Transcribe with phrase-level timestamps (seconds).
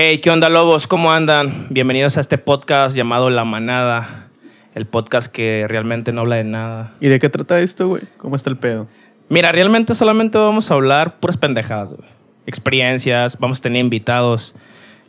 [0.00, 0.86] Hey, ¿qué onda, lobos?
[0.86, 1.66] ¿Cómo andan?
[1.70, 4.28] Bienvenidos a este podcast llamado La Manada.
[4.76, 6.94] El podcast que realmente no habla de nada.
[7.00, 8.04] ¿Y de qué trata esto, güey?
[8.16, 8.86] ¿Cómo está el pedo?
[9.28, 12.08] Mira, realmente solamente vamos a hablar puras pendejadas, güey.
[12.46, 14.54] Experiencias, vamos a tener invitados.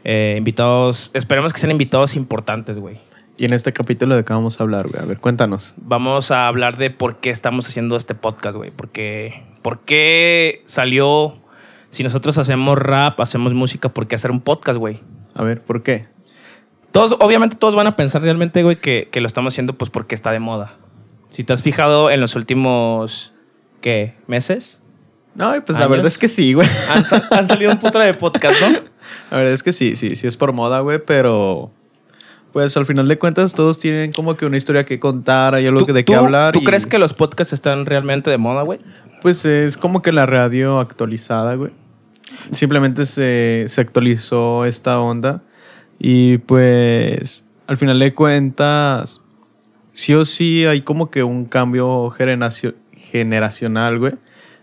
[0.05, 2.98] eh, invitados, esperemos que sean invitados importantes, güey.
[3.38, 5.04] Y en este capítulo de qué vamos a hablar, güey.
[5.04, 5.76] A ver, cuéntanos.
[5.78, 8.71] Vamos a hablar de por qué estamos haciendo este podcast, güey.
[8.71, 11.36] Porque, ¿Por qué salió?
[11.92, 15.00] Si nosotros hacemos rap, hacemos música, ¿por qué hacer un podcast, güey?
[15.34, 16.08] A ver, ¿por qué?
[16.92, 20.16] Todos, obviamente todos van a pensar realmente, güey, que, que lo estamos haciendo pues porque
[20.16, 20.75] está de moda.
[21.32, 23.33] Si te has fijado en los últimos,
[23.82, 24.16] ¿qué?
[24.28, 24.80] ¿Meses?
[25.36, 26.68] No, pues la verdad es que sí, güey.
[26.89, 28.80] Han, sa- han salido un puto de podcast, ¿no?
[29.32, 31.71] La verdad es que sí, sí, sí es por moda, güey, pero...
[32.52, 35.81] Pues al final de cuentas todos tienen como que una historia que contar, hay algo
[35.81, 36.52] ¿Tú, que de qué hablar.
[36.52, 38.80] ¿Tú y, crees que los podcasts están realmente de moda, güey?
[39.22, 41.72] Pues es como que la radio actualizada, güey.
[42.52, 45.41] Simplemente se, se actualizó esta onda
[45.97, 49.21] y pues al final de cuentas
[49.94, 54.13] sí o sí hay como que un cambio generacio- generacional, güey,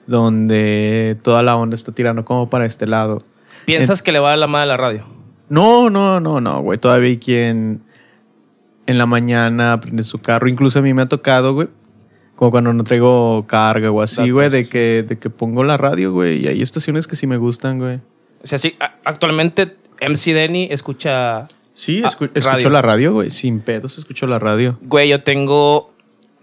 [0.07, 3.23] donde toda la onda está tirando como para este lado.
[3.67, 5.05] ¿Piensas que le va a la madre la radio?
[5.49, 6.79] No, no, no, no, güey.
[6.79, 7.83] Todavía hay quien
[8.87, 10.49] en la mañana prende su carro.
[10.49, 11.69] Incluso a mí me ha tocado, güey.
[12.37, 16.13] Como cuando no traigo carga o así, güey, de que, de que pongo la radio,
[16.13, 16.45] güey.
[16.45, 17.97] Y hay estaciones que sí me gustan, güey.
[18.45, 21.49] O sea, sí, actualmente MC Denny escucha...
[21.73, 22.51] Sí, Ah, escu- radio.
[22.51, 23.31] escucho la radio, güey.
[23.31, 24.79] Sin pedos escucho la radio.
[24.83, 25.93] Güey, yo tengo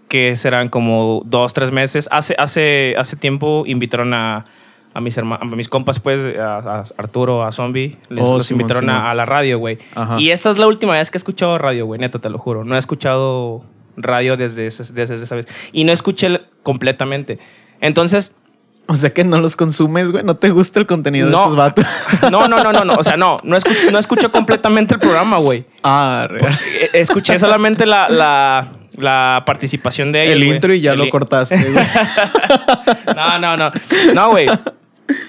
[0.08, 2.08] que serán como dos, tres meses.
[2.12, 4.46] Hace, hace, hace tiempo invitaron a,
[4.92, 7.96] a mis herma- a mis compas, pues, a, a Arturo, a Zombie.
[8.10, 9.78] Les, Oh, los invitaron a- la radio, güey.
[10.18, 12.64] Y esta es la última vez que he escuchado radio, güey, neta, te lo juro.
[12.64, 13.64] No he escuchado
[13.96, 15.46] radio desde, ese- desde esa vez.
[15.72, 17.38] Y no escuché completamente.
[17.80, 18.34] Entonces,
[18.86, 20.22] O sea que no los consumes, güey.
[20.24, 21.86] No te gusta el contenido de esos vatos.
[22.30, 22.94] No, no, no, no, no.
[22.96, 23.40] O sea, no.
[23.42, 25.64] No, escu- no escuché completamente el programa, güey.
[25.82, 26.52] ah, real.
[26.80, 30.36] Eh, Escuché solamente la, la, la participación de ellos.
[30.36, 31.84] El intro y ya El lo cortaste, güey.
[33.16, 33.72] No, no, no.
[34.14, 34.46] No, güey.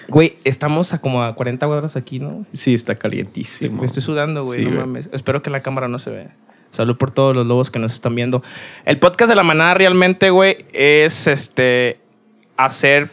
[0.07, 2.45] Güey, estamos a como a 40 horas aquí, ¿no?
[2.53, 3.81] sí, está calientísimo.
[3.81, 4.59] Me estoy sudando, güey.
[4.63, 5.09] Sí, no mames.
[5.11, 6.35] Espero que la cámara no se vea.
[6.75, 8.43] Salud por todos los lobos que nos están viendo.
[8.83, 11.99] El podcast de la manada realmente, güey, es este
[12.57, 13.09] hacer,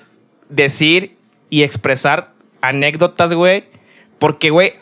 [0.49, 1.17] decir
[1.49, 3.65] y expresar anécdotas, güey.
[4.19, 4.75] Porque, güey,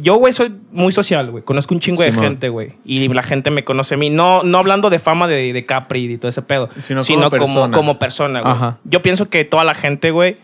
[0.00, 1.42] yo, güey, soy muy social, güey.
[1.42, 2.74] Conozco un chingo de gente, güey.
[2.84, 4.10] Y la gente me conoce a mí.
[4.10, 6.70] No, no hablando de fama de, de Capri y todo ese pedo.
[6.78, 8.40] Sino Sino, como como, persona.
[8.40, 8.72] güey.
[8.84, 10.36] Yo pienso que toda la gente, güey,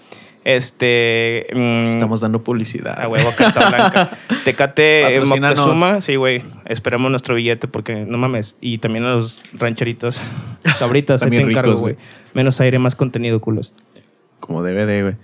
[0.44, 1.46] este...
[1.54, 3.00] mm, Estamos dando publicidad.
[3.00, 4.10] a huevo, carta blanca.
[4.44, 5.20] Tecate eh.
[5.20, 6.00] Moctezuma.
[6.00, 6.42] Sí, güey.
[6.66, 8.56] Esperemos nuestro billete porque no mames.
[8.60, 10.16] Y también a los rancheritos.
[10.76, 11.94] Sabritas, ahí te bien encargo, güey.
[11.94, 12.06] güey.
[12.34, 13.72] Menos aire, más contenido, culos.
[14.40, 15.14] Como debe de, güey.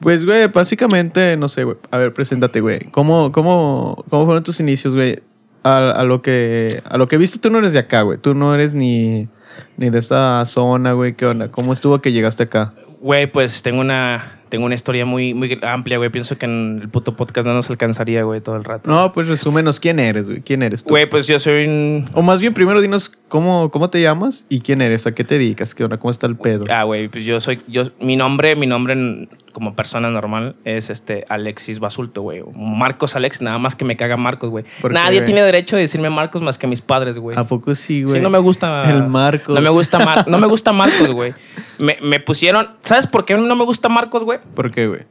[0.00, 1.76] Pues, güey, básicamente, no sé, güey.
[1.90, 2.80] A ver, preséntate, güey.
[2.90, 5.20] ¿Cómo, cómo, ¿Cómo fueron tus inicios, güey?
[5.62, 8.16] A, a lo que a lo que he visto, tú no eres de acá, güey.
[8.16, 9.28] Tú no eres ni,
[9.76, 11.14] ni de esta zona, güey.
[11.14, 11.50] ¿Qué onda?
[11.50, 12.72] ¿Cómo estuvo que llegaste acá?
[13.00, 16.10] Güey, pues tengo una, tengo una historia muy, muy amplia, güey.
[16.10, 18.90] Pienso que en el puto podcast no nos alcanzaría, güey, todo el rato.
[18.90, 20.42] No, pues resúmenos quién eres, güey.
[20.42, 20.90] ¿Quién eres tú?
[20.90, 22.04] Güey, pues yo soy un...
[22.12, 25.36] O más bien, primero dinos cómo, cómo te llamas y quién eres, a qué te
[25.36, 26.64] dedicas, qué onda, cómo está el pedo.
[26.68, 31.24] Ah, güey, pues yo soy, yo, mi nombre, mi nombre como persona normal es este
[31.28, 32.42] Alexis Basulto, güey.
[32.54, 34.64] Marcos Alex, nada más que me caga Marcos, güey.
[34.80, 37.36] ¿Por qué, Nadie tiene derecho de decirme Marcos más que mis padres, güey.
[37.38, 38.16] ¿A poco sí, güey?
[38.16, 38.88] Sí, no me gusta.
[38.90, 39.54] El Marcos.
[39.54, 41.34] No me gusta, Mar- no me gusta Marcos, güey.
[41.78, 42.70] Me, me pusieron.
[42.82, 44.38] ¿Sabes por qué no me gusta Marcos, güey?
[44.54, 45.02] ¿Por qué, güey?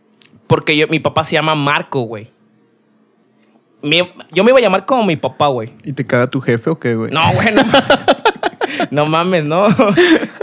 [0.48, 2.32] Porque yo, mi papá se llama Marco, güey.
[3.82, 5.74] Yo me iba a llamar como mi papá, güey.
[5.84, 7.12] ¿Y te caga tu jefe o qué, güey?
[7.12, 7.62] No, güey, no.
[8.92, 9.70] no mames, no.
[9.70, 9.76] no,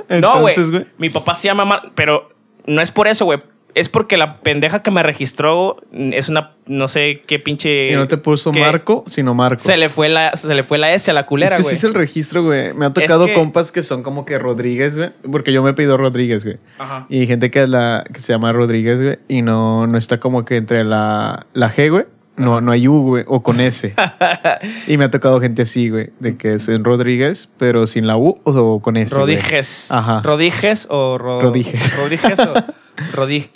[0.09, 0.83] Entonces, güey.
[0.85, 0.93] güey.
[0.99, 2.31] Mi papá se llama Mar, pero
[2.67, 3.41] no es por eso, güey.
[3.77, 7.93] Es porque la pendeja que me registró es una, no sé qué pinche.
[7.93, 9.65] Y no te puso que Marco, sino Marcos.
[9.65, 11.75] Se le fue la, se le fue la S a la culera, es que güey.
[11.75, 12.73] sí es el registro, güey.
[12.73, 15.11] Me ha tocado que- compas que son como que Rodríguez, güey.
[15.31, 16.57] Porque yo me he pedido Rodríguez, güey.
[16.79, 17.07] Ajá.
[17.11, 19.19] Y gente que, la, que se llama Rodríguez, güey.
[19.29, 22.05] Y no, no está como que entre la, la G, güey.
[22.39, 23.25] No, no hay U, güey.
[23.27, 23.95] O con S.
[24.87, 26.11] y me ha tocado gente así, güey.
[26.21, 29.15] De que es en Rodríguez, pero sin la U o con S.
[29.15, 29.37] güey.
[29.37, 29.87] Rodríguez.
[29.91, 30.21] Ajá.
[30.23, 31.99] Rodríguez o Ro- Rodríguez.
[31.99, 32.55] Rodríguez o
[33.13, 33.51] Rodríguez.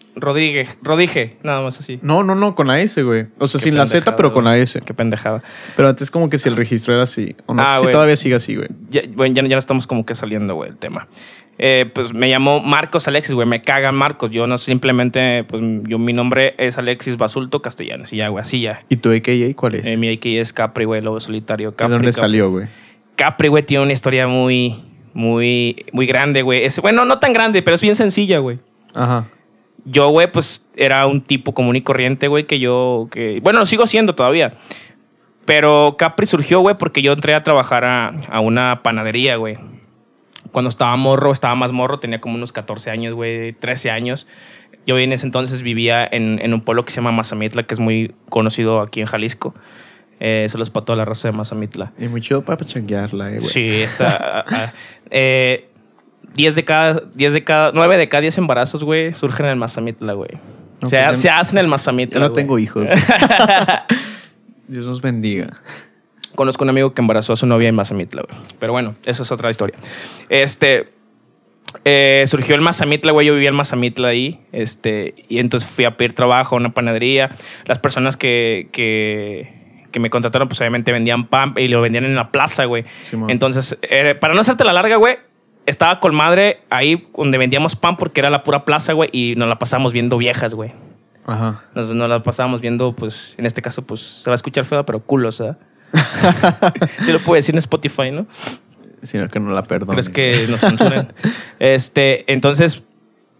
[0.82, 1.98] Rodríguez, nada más así.
[2.02, 3.26] No, no, no, con la S, güey.
[3.38, 4.56] O sea, Qué sin la Z, pero con la.
[4.58, 4.80] S.
[4.84, 5.42] Qué pendejada.
[5.76, 7.34] Pero antes como que si el registro era así.
[7.46, 8.68] O no Ah, sé si todavía sigue así, güey.
[8.90, 11.08] Ya, bueno, ya, estamos como que saliendo, güey, el tema.
[11.62, 13.46] Eh, pues me llamó Marcos Alexis, güey.
[13.46, 14.30] Me cagan Marcos.
[14.30, 18.12] Yo no simplemente, pues yo mi nombre es Alexis Basulto Castellanos.
[18.12, 18.80] Y ya, güey, así ya.
[18.88, 19.86] ¿Y tu AKA cuál es?
[19.86, 21.70] Eh, mi AKA es Capri, güey, Lobo Solitario.
[21.70, 22.20] ¿De Capri, dónde Capri.
[22.20, 22.66] salió, güey?
[23.16, 24.74] Capri, güey, tiene una historia muy,
[25.12, 26.64] muy, muy grande, güey.
[26.64, 28.58] Es- Bueno, no tan grande, pero es bien sencilla, güey.
[28.94, 29.28] Ajá.
[29.84, 33.66] yo, güey, pues era un tipo común y corriente, güey, que yo, que, bueno, lo
[33.66, 34.54] sigo siendo todavía.
[35.44, 39.58] Pero Capri surgió, güey, porque yo entré a trabajar a, a una panadería, güey.
[40.52, 44.26] Cuando estaba morro, estaba más morro, tenía como unos 14 años, güey, 13 años.
[44.86, 47.80] Yo en ese entonces vivía en, en un pueblo que se llama Mazamitla, que es
[47.80, 49.54] muy conocido aquí en Jalisco.
[50.20, 51.92] Eh, se los para toda la raza de Mazamitla.
[51.98, 53.48] Y muy chido para pachanguearla, eh, güey.
[53.48, 54.16] Sí, está.
[54.40, 54.72] ah, ah,
[55.10, 55.69] eh,
[56.34, 59.58] 10 de cada, 10 de cada, 9 de cada 10 embarazos, güey, surgen en el
[59.58, 60.30] Mazamitla, güey.
[60.80, 62.14] No, se, pues se hacen en el Mazamitla.
[62.14, 62.42] Yo no güey.
[62.42, 62.86] tengo hijos.
[64.68, 65.60] Dios nos bendiga.
[66.36, 68.42] Conozco un amigo que embarazó a su novia en Mazamitla, güey.
[68.58, 69.76] Pero bueno, eso es otra historia.
[70.28, 70.88] Este.
[71.84, 73.26] eh, surgió el Mazamitla, güey.
[73.26, 74.40] Yo vivía en Mazamitla ahí.
[74.52, 75.14] Este.
[75.28, 77.30] Y entonces fui a pedir trabajo a una panadería.
[77.66, 78.68] Las personas que.
[78.72, 79.60] que
[79.90, 82.84] que me contrataron, pues obviamente vendían pan y lo vendían en la plaza, güey.
[83.26, 85.16] Entonces, eh, para no hacerte la larga, güey,
[85.66, 89.48] estaba con madre ahí donde vendíamos pan porque era la pura plaza, güey, y nos
[89.48, 90.72] la pasamos viendo viejas, güey.
[91.26, 91.64] Ajá.
[91.74, 94.84] Nos, nos la pasábamos viendo, pues, en este caso, pues, se va a escuchar feo,
[94.84, 95.58] pero culos, ¿verdad?
[97.02, 98.26] sí lo puedo decir en Spotify, ¿no?
[99.02, 99.92] Sino que no la perdono.
[99.92, 101.08] ¿Crees que nos censuren?
[101.58, 102.82] este, entonces,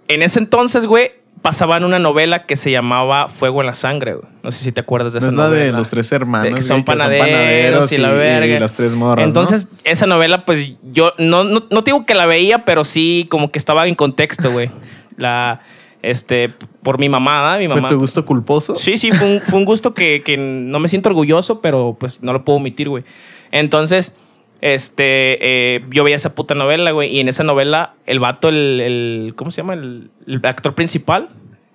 [0.09, 4.27] en ese entonces, güey, pasaban una novela que se llamaba Fuego en la Sangre, güey.
[4.43, 6.45] No sé si te acuerdas de No esa es la de los tres hermanos.
[6.45, 8.57] De que güey, son panaderos, y, la verga.
[8.57, 9.27] Y las tres morras.
[9.27, 13.51] Entonces, esa novela, pues yo no, no, no digo que la veía, pero sí como
[13.51, 14.71] que estaba en contexto, güey.
[15.17, 15.61] La,
[16.03, 16.51] este,
[16.83, 17.57] por mi mamá.
[17.59, 17.73] Mi ¿no?
[17.73, 17.89] ¿Fue mamá.
[17.89, 18.75] tu gusto culposo?
[18.75, 22.23] Sí, sí, fue un, fue un gusto que, que no me siento orgulloso, pero pues
[22.23, 23.05] no lo puedo omitir, güey.
[23.51, 24.15] Entonces,
[24.61, 25.39] este,
[25.77, 29.33] eh, yo veía esa puta novela, güey, y en esa novela, el vato, el, el-
[29.37, 29.75] ¿cómo se llama?
[29.75, 31.29] El, el actor principal.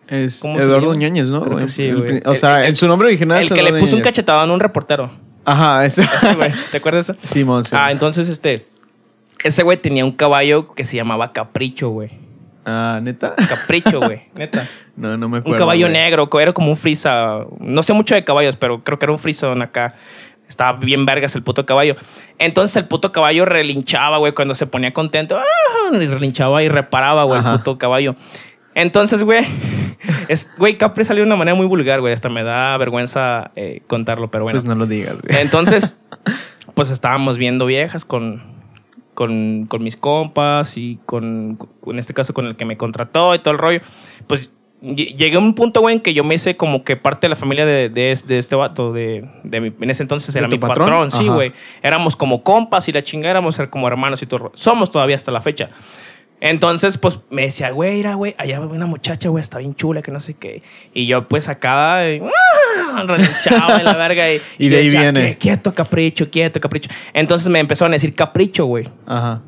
[0.07, 0.93] Es ¿Cómo se Eduardo?
[0.93, 1.41] Ñañez, ¿no?
[1.41, 1.67] Creo que güey?
[1.73, 2.21] sí, güey.
[2.25, 4.03] o sea, El- en su nombre original El que le puso un Ñañez.
[4.03, 5.09] cachetadón a un reportero.
[5.45, 6.03] Ajá, ese.
[6.03, 6.53] Sí, güey.
[6.71, 7.21] ¿Te acuerdas de eso?
[7.23, 7.83] Simón, Simón.
[7.83, 8.65] Ah, entonces, este,
[9.43, 12.09] ese güey tenía un caballo que se llamaba Capricho, güey.
[12.67, 13.35] Ah, ¿neta?
[13.35, 14.67] Capricho, güey, neta.
[14.95, 15.53] No, no me acuerdo.
[15.55, 15.93] Un caballo güey.
[15.93, 17.45] negro, co- era como un frisa.
[17.59, 19.93] No sé mucho de caballos, pero creo que era un frisón acá.
[20.47, 21.95] Estaba bien vergas el puto caballo.
[22.37, 25.37] Entonces el puto caballo relinchaba, güey, cuando se ponía contento.
[25.37, 25.95] ¡ah!
[25.95, 28.15] Y relinchaba y reparaba, güey, el puto caballo.
[28.75, 29.45] Entonces, güey,
[30.27, 32.13] es, güey, Capri salió de una manera muy vulgar, güey.
[32.13, 34.57] Hasta me da vergüenza eh, contarlo, pero bueno.
[34.57, 35.41] Pues no lo digas, güey.
[35.41, 35.95] Entonces,
[36.73, 38.43] pues estábamos viendo viejas con,
[39.13, 41.57] con, con mis compas y con,
[41.87, 43.81] en este caso, con el que me contrató y todo el rollo.
[44.27, 44.51] Pues
[44.93, 47.35] llegué a un punto, güey, en que yo me hice como que parte de la
[47.35, 48.93] familia de, de, de este vato.
[48.93, 50.87] De, de mi- en ese entonces ¿De era mi patrón?
[50.87, 51.53] patrón, sí, güey.
[51.81, 54.51] Éramos como compas y la chingada éramos como hermanos y todo.
[54.55, 55.69] Somos todavía hasta la fecha.
[56.41, 60.01] Entonces, pues me decía, güey, mira, güey, allá va una muchacha, güey, está bien chula,
[60.01, 60.61] que no sé qué.
[60.93, 62.21] Y yo, pues acá, eh,
[63.07, 64.25] relinchaba en la verga.
[64.33, 65.21] Y, Y de yo ahí decía, viene.
[65.31, 65.37] "¿Qué?
[65.37, 66.89] Quieto, capricho, quieto, capricho.
[67.13, 68.87] Entonces me empezaron a decir capricho, güey.
[69.07, 69.41] Ajá.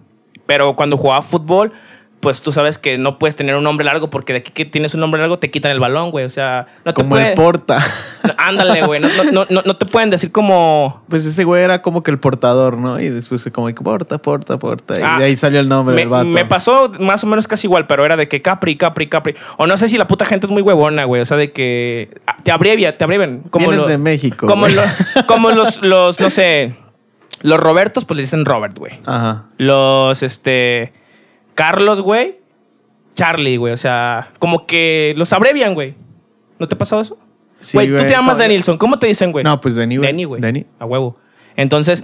[0.45, 1.73] Pero cuando jugaba fútbol,
[2.19, 4.93] pues tú sabes que no puedes tener un nombre largo porque de aquí que tienes
[4.95, 6.25] un nombre largo te quitan el balón, güey.
[6.25, 7.79] O sea, no te Como el porta.
[8.37, 8.99] Ándale, güey.
[8.99, 11.03] No, no, no, no te pueden decir como.
[11.09, 12.99] Pues ese güey era como que el portador, ¿no?
[12.99, 14.99] Y después fue como que porta, porta, porta.
[14.99, 16.25] Y Ah, de ahí salió el nombre Me, del vato.
[16.25, 19.35] me pasó más o menos casi igual, pero era de que Capri, Capri, Capri.
[19.57, 21.21] O no sé si la puta gente es muy huevona, güey.
[21.21, 23.43] O sea, de que ah, te abrevia, te abrevian.
[23.51, 24.47] Como Vienes lo- de México.
[24.47, 24.81] Como, lo-
[25.27, 26.73] como los, los, no sé,
[27.43, 28.93] los Robertos, pues le dicen Robert, güey.
[29.05, 29.43] Ajá.
[29.57, 30.93] Los, este,
[31.57, 32.37] Carlos, güey.
[33.15, 33.73] Charlie, güey.
[33.73, 35.95] O sea, como que los abrevian, güey.
[36.59, 37.17] ¿No te ha pasado eso?
[37.57, 38.37] Sí, Güey, tú te llamas.
[38.37, 38.77] Denilson.
[38.77, 39.43] ¿Cómo te dicen, güey?
[39.43, 40.07] No, pues Denny, güey.
[40.07, 40.39] Denny, güey.
[40.39, 40.67] Denny.
[40.77, 41.17] A huevo.
[41.55, 42.03] Entonces,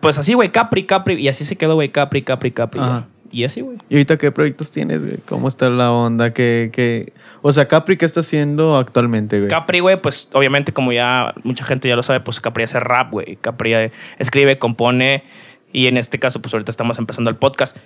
[0.00, 1.14] pues así, güey, Capri, Capri.
[1.14, 2.78] Y así se quedó, güey, Capri, Capri, Capri.
[2.78, 3.06] Ajá.
[3.30, 3.78] Y así, güey.
[3.88, 5.16] ¿Y ahorita qué proyectos tienes, güey?
[5.26, 6.34] ¿Cómo está la onda?
[6.34, 7.14] ¿Qué, qué...
[7.40, 9.48] O sea, Capri, ¿qué está haciendo actualmente, güey?
[9.48, 13.10] Capri, güey, pues obviamente como ya mucha gente ya lo sabe, pues Capri hace rap,
[13.10, 13.36] güey.
[13.40, 15.24] Capri eh, escribe, compone
[15.72, 17.76] y en este caso pues ahorita estamos empezando el podcast.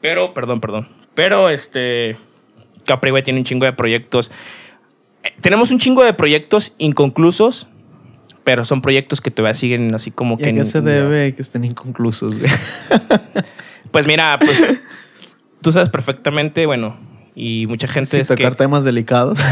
[0.00, 0.88] Pero, perdón, perdón.
[1.14, 2.16] Pero este
[2.84, 4.30] Capri, güey, tiene un chingo de proyectos.
[5.22, 7.68] Eh, tenemos un chingo de proyectos inconclusos,
[8.44, 10.50] pero son proyectos que todavía siguen así como ¿Y que...
[10.50, 12.50] a qué se debe que estén inconclusos, güey?
[13.90, 14.62] Pues mira, pues
[15.62, 16.98] tú sabes perfectamente, bueno,
[17.34, 18.36] y mucha gente Sin es que...
[18.36, 19.38] tocar temas delicados.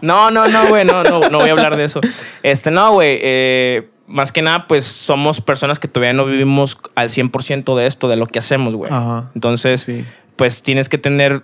[0.00, 2.00] No, no, no, güey, no, no, no voy a hablar de eso.
[2.42, 7.08] Este, no, güey, eh, más que nada, pues somos personas que todavía no vivimos al
[7.08, 8.92] 100% de esto, de lo que hacemos, güey.
[8.92, 9.30] Ajá.
[9.34, 10.04] Entonces, Sí.
[10.36, 11.42] pues tienes que tener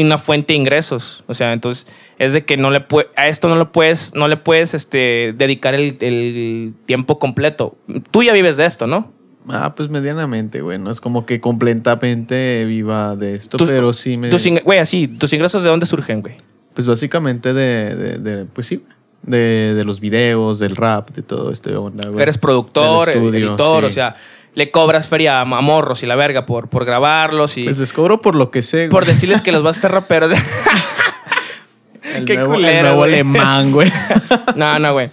[0.00, 1.24] una fuente de ingresos.
[1.28, 1.86] O sea, entonces
[2.18, 5.34] es de que no le pue- a esto no le puedes, no le puedes este,
[5.36, 7.76] dedicar el, el tiempo completo.
[8.10, 9.12] Tú ya vives de esto, ¿no?
[9.48, 10.78] Ah, pues medianamente, güey.
[10.78, 14.28] No es como que completamente viva de esto, Tus- pero sí me...
[14.30, 16.34] Güey, así, ¿tus ingresos de dónde surgen, güey?
[16.74, 18.84] Pues básicamente de, de, de- pues sí,
[19.22, 22.22] de, de los videos, del rap, de todo este onda, güey.
[22.22, 23.90] Eres productor, estudio, editor, sí.
[23.90, 24.16] o sea,
[24.54, 28.18] le cobras feria a, morros y la verga por, por grabarlos y Pues les cobro
[28.20, 28.88] por lo que sé, güey.
[28.90, 30.32] por decirles que los vas a hacer raperos.
[32.14, 33.14] el qué nuevo, el culero, nuevo güey.
[33.14, 33.92] alemán, güey.
[34.56, 35.10] no, no, güey.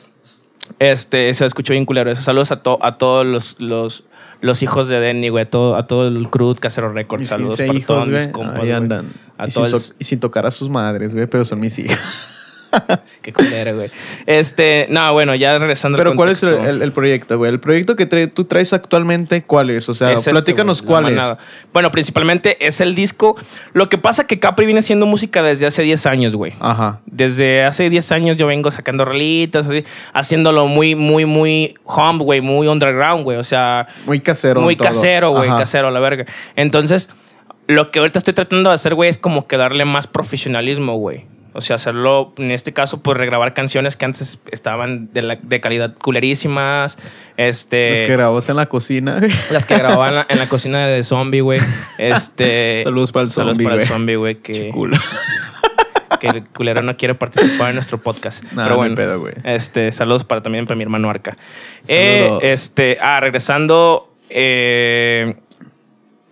[0.79, 2.21] Este, se escuchó bien culero eso.
[2.21, 4.05] Saludos a, to- a todos los, los,
[4.41, 5.43] los hijos de Denny, güey.
[5.45, 7.27] A todo, a todo el crew Casero Records.
[7.29, 9.11] Saludos 15 para hijos, todos mis compas, Ahí andan.
[9.37, 9.81] A y, sin todos.
[9.83, 11.97] so- y sin tocar a sus madres, güey, pero son mis hijos.
[13.21, 13.89] Qué culero, güey.
[14.25, 16.75] Este, no, bueno, ya regresando al Pero ¿cuál es el, contexto.
[16.75, 17.51] el- el proyecto, güey?
[17.51, 19.87] El proyecto que trae- tú traes actualmente, ¿cuál es?
[19.89, 21.23] O sea, Es este, platícanos la cuál es.
[21.73, 23.35] Bueno, principalmente es el disco.
[23.73, 26.53] Lo que pasa que Capri viene haciendo música desde hace 10 años, güey.
[26.59, 27.01] Ajá.
[27.05, 32.41] Desde hace 10 años yo vengo sacando rolitas, así, haciéndolo muy, muy, muy home, güey,
[32.41, 33.37] muy underground, güey.
[33.37, 34.61] O sea, Muy casero.
[34.61, 34.87] muy todo.
[34.87, 35.59] casero, güey, Ajá.
[35.59, 36.25] casero, la verga.
[36.55, 37.09] Entonces,
[37.67, 41.25] lo que ahorita estoy tratando de hacer, güey, es como que darle más profesionalismo, güey.
[41.57, 45.61] O sea, hacerlo, en este caso, pues regrabar canciones que antes estaban de, la- de
[45.61, 46.97] calidad culerísimas.
[47.37, 49.21] Este, Los que grabamos en la cocina.
[49.51, 51.59] las que grababan en la, en la cocina de Zombie, güey.
[51.97, 54.71] Este, Saludos para el saludos zombie, para el zombie, güey, que,
[56.19, 58.43] que el culero no quiere participar en nuestro podcast.
[58.51, 59.33] Nah, Pero no bueno, pedo, güey.
[59.43, 61.37] este, saludos para también para mi hermano Arca.
[61.87, 62.39] Eh, Saludos.
[62.43, 65.35] este, ah, regresando, eh,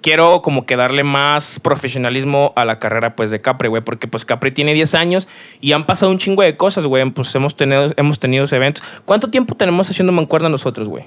[0.04, 4.26] quiero como que darle más profesionalismo a la carrera pues de Capri, güey, porque pues
[4.26, 5.28] Capri tiene 10 años
[5.62, 8.84] y han pasado un chingo de cosas, güey, pues hemos tenido, hemos tenido eventos.
[9.06, 11.06] ¿Cuánto tiempo tenemos haciendo mancuerda nosotros, güey?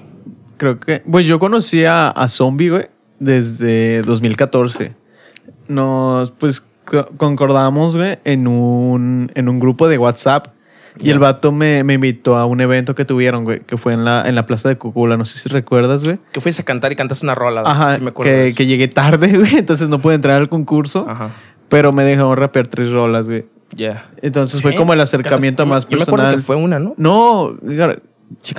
[0.57, 1.01] Creo que.
[1.09, 2.87] Pues yo conocí a, Zombie, güey,
[3.19, 4.95] desde 2014.
[5.67, 10.47] Nos, pues, co- concordamos, güey, en un, en un grupo de WhatsApp.
[11.01, 14.03] Y el vato me, me invitó a un evento que tuvieron, güey, que fue en
[14.05, 15.17] la, en la plaza de Cocula.
[15.17, 16.19] No sé si recuerdas, güey.
[16.31, 17.63] Que fuiste a cantar y cantaste una rola.
[17.65, 21.05] Ajá, sí me acuerdo que, que llegué tarde, güey, entonces no pude entrar al concurso.
[21.09, 21.31] Ajá,
[21.69, 23.45] Pero me dejaron rapear tres rolas, güey.
[23.75, 24.09] ya.
[24.21, 26.35] Entonces fue Sí, como el acercamiento yo- más Yo me acuerdo personal.
[26.35, 26.93] que fue una, ¿no?
[26.97, 28.01] No, cantaste-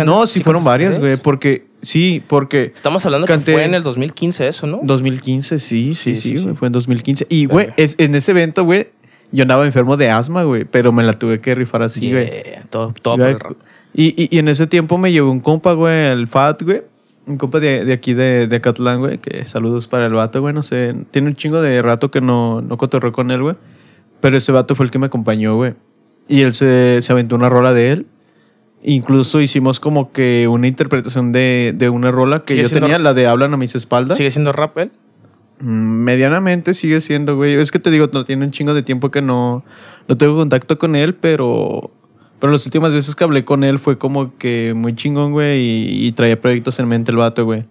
[0.05, 3.83] no, sí fueron varias, güey, porque sí, porque Estamos hablando Canté- que fue en el
[3.83, 4.81] 2015 eso, ¿no?
[4.83, 6.43] 2015, sí, Sí, sí, sí, sí, sí.
[6.45, 7.27] güey, fue en 2015.
[7.29, 8.89] Y, güey, es, en ese evento, güey,
[9.31, 12.27] yo andaba enfermo de asma, güey, pero me la tuve que rifar así, güey.
[12.27, 13.57] Yeah, todo, todo por Güey, el rap.
[13.95, 16.83] Y, y, y en ese tiempo me llevó un compa, güey, el Fat, güey.
[17.27, 20.55] Un compa de, de aquí de, de Acatlán, güey, que saludos para el vato, güey,
[20.55, 20.95] no sé.
[21.11, 23.57] Tiene un chingo de rato que no, no cotorreo con él, güey.
[24.21, 25.75] Pero ese vato fue el que me acompañó, güey.
[26.27, 28.07] Y él se, se aventó una rola de él.
[28.83, 33.13] Incluso hicimos como que una interpretación de, de una rola que ¿Sigue yo tenía, la
[33.13, 34.17] de Hablan a mis espaldas.
[34.17, 34.93] ¿Sigue siendo rap él?
[35.61, 37.55] Medianamente sigue siendo, güey.
[37.55, 39.65] Es que te digo, no tiene un chingo de tiempo que no,
[40.07, 41.91] no tengo contacto con él, pero,
[42.39, 46.07] pero las últimas veces que hablé con él fue como que muy chingón, güey, y,
[46.07, 47.65] y traía proyectos en mente el vato, güey.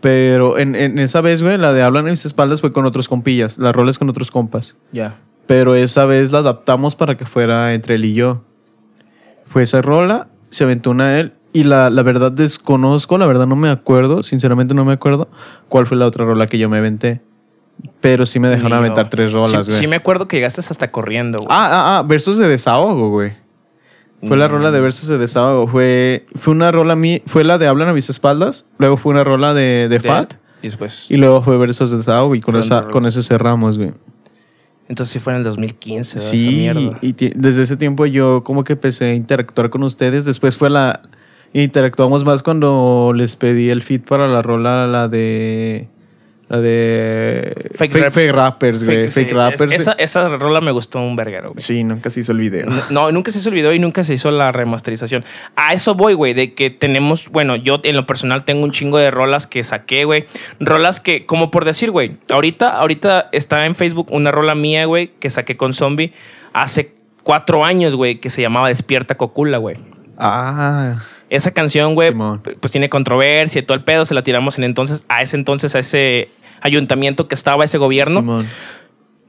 [0.00, 3.08] Pero en, en esa vez, güey, la de Hablan a mis espaldas fue con otros
[3.08, 4.76] compillas, las rolas con otros compas.
[4.92, 5.18] Ya.
[5.46, 8.42] Pero esa vez la adaptamos para que fuera entre él y yo.
[9.46, 11.32] Fue esa rola, se aventó una él.
[11.56, 15.28] Y la, la verdad desconozco, la verdad no me acuerdo, sinceramente no me acuerdo
[15.68, 17.20] cuál fue la otra rola que yo me aventé.
[18.00, 18.78] Pero sí me dejaron Mío.
[18.78, 19.80] aventar tres rolas, Sí, güey.
[19.80, 21.48] sí me acuerdo que llegaste hasta corriendo, güey.
[21.50, 23.32] Ah, ah, ah, versos de desahogo, güey.
[24.26, 24.52] Fue la Mm.
[24.52, 25.66] rola de versos de desahogo.
[25.66, 28.66] Fue, fue una rola mí, fue la de Hablan a mis espaldas.
[28.78, 30.34] Luego fue una rola de, de De- Fat.
[30.62, 31.10] Y después.
[31.10, 32.34] Y luego fue versos de desahogo.
[32.34, 33.92] Y con, esa, con ese cerramos, güey.
[34.88, 36.22] Entonces sí fue en el 2015, ¿verdad?
[36.28, 36.98] Esa Sí, mierda.
[37.02, 40.24] y desde ese tiempo yo como que empecé a interactuar con ustedes.
[40.24, 41.02] Después fue la...
[41.52, 45.88] Interactuamos más cuando les pedí el feed para la rola, la de...
[46.48, 47.70] La de...
[47.74, 48.14] Fake fake, raps.
[48.14, 48.96] fake rappers, güey.
[48.98, 49.72] Fake- Fake, sí, rappers.
[49.72, 51.60] Esa, esa rola me gustó un verguero, güey.
[51.60, 52.68] Sí, nunca se hizo el video.
[52.90, 55.24] No, nunca se hizo el video y nunca se hizo la remasterización.
[55.56, 58.96] A eso voy, güey, de que tenemos, bueno, yo en lo personal tengo un chingo
[58.98, 60.26] de rolas que saqué, güey.
[60.60, 65.10] Rolas que, como por decir, güey, ahorita, ahorita está en Facebook una rola mía, güey,
[65.18, 66.12] que saqué con Zombie
[66.52, 66.92] hace
[67.24, 69.78] cuatro años, güey, que se llamaba Despierta Cocula, güey.
[70.18, 72.42] Ah, Esa canción, güey, Simón.
[72.60, 75.74] pues tiene controversia y todo el pedo, se la tiramos en entonces, a ese entonces,
[75.74, 76.28] a ese
[76.60, 78.20] ayuntamiento que estaba, ese gobierno.
[78.20, 78.46] Simón.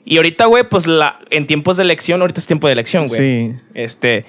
[0.06, 3.20] Y ahorita, güey, pues la, en tiempos de elección, ahorita es tiempo de elección, güey.
[3.20, 3.56] Sí.
[3.74, 4.26] Este,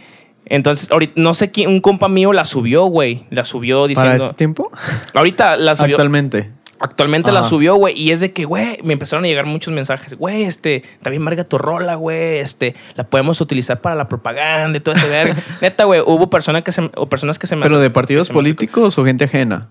[0.47, 3.27] entonces, ahorita, no sé quién, un compa mío la subió, güey.
[3.31, 4.25] La subió ¿Para diciendo.
[4.25, 4.73] ese tiempo?
[5.15, 5.95] Ahorita la subió.
[5.95, 6.50] Actualmente.
[6.80, 8.00] Actualmente la subió, güey.
[8.00, 10.14] Y es de que, güey, me empezaron a llegar muchos mensajes.
[10.14, 12.38] Güey, este, también marga tu rola, güey.
[12.38, 15.37] Este, la podemos utilizar para la propaganda y todo ese verga.
[15.61, 18.97] Neta, güey, hubo personas que se, o personas que se me ¿Pero de partidos políticos
[18.97, 19.68] o gente ajena?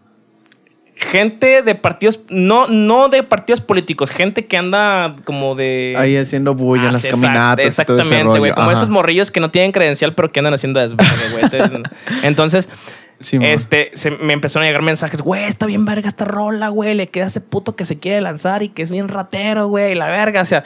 [0.95, 5.93] Gente de partidos, no, no de partidos políticos, gente que anda como de.
[5.95, 7.65] Ahí haciendo bulla en Ah, las sí, caminatas.
[7.65, 8.51] Exactamente, güey.
[8.51, 8.73] Como Ajá.
[8.77, 11.83] esos morrillos que no tienen credencial, pero que andan haciendo desmadre, güey.
[12.23, 12.67] Entonces,
[13.19, 16.93] Este, se, me empezaron a llegar mensajes, güey, está bien verga esta rola, güey.
[16.95, 19.95] Le queda ese puto que se quiere lanzar y que es bien ratero, güey.
[19.95, 20.63] La verga, o sea.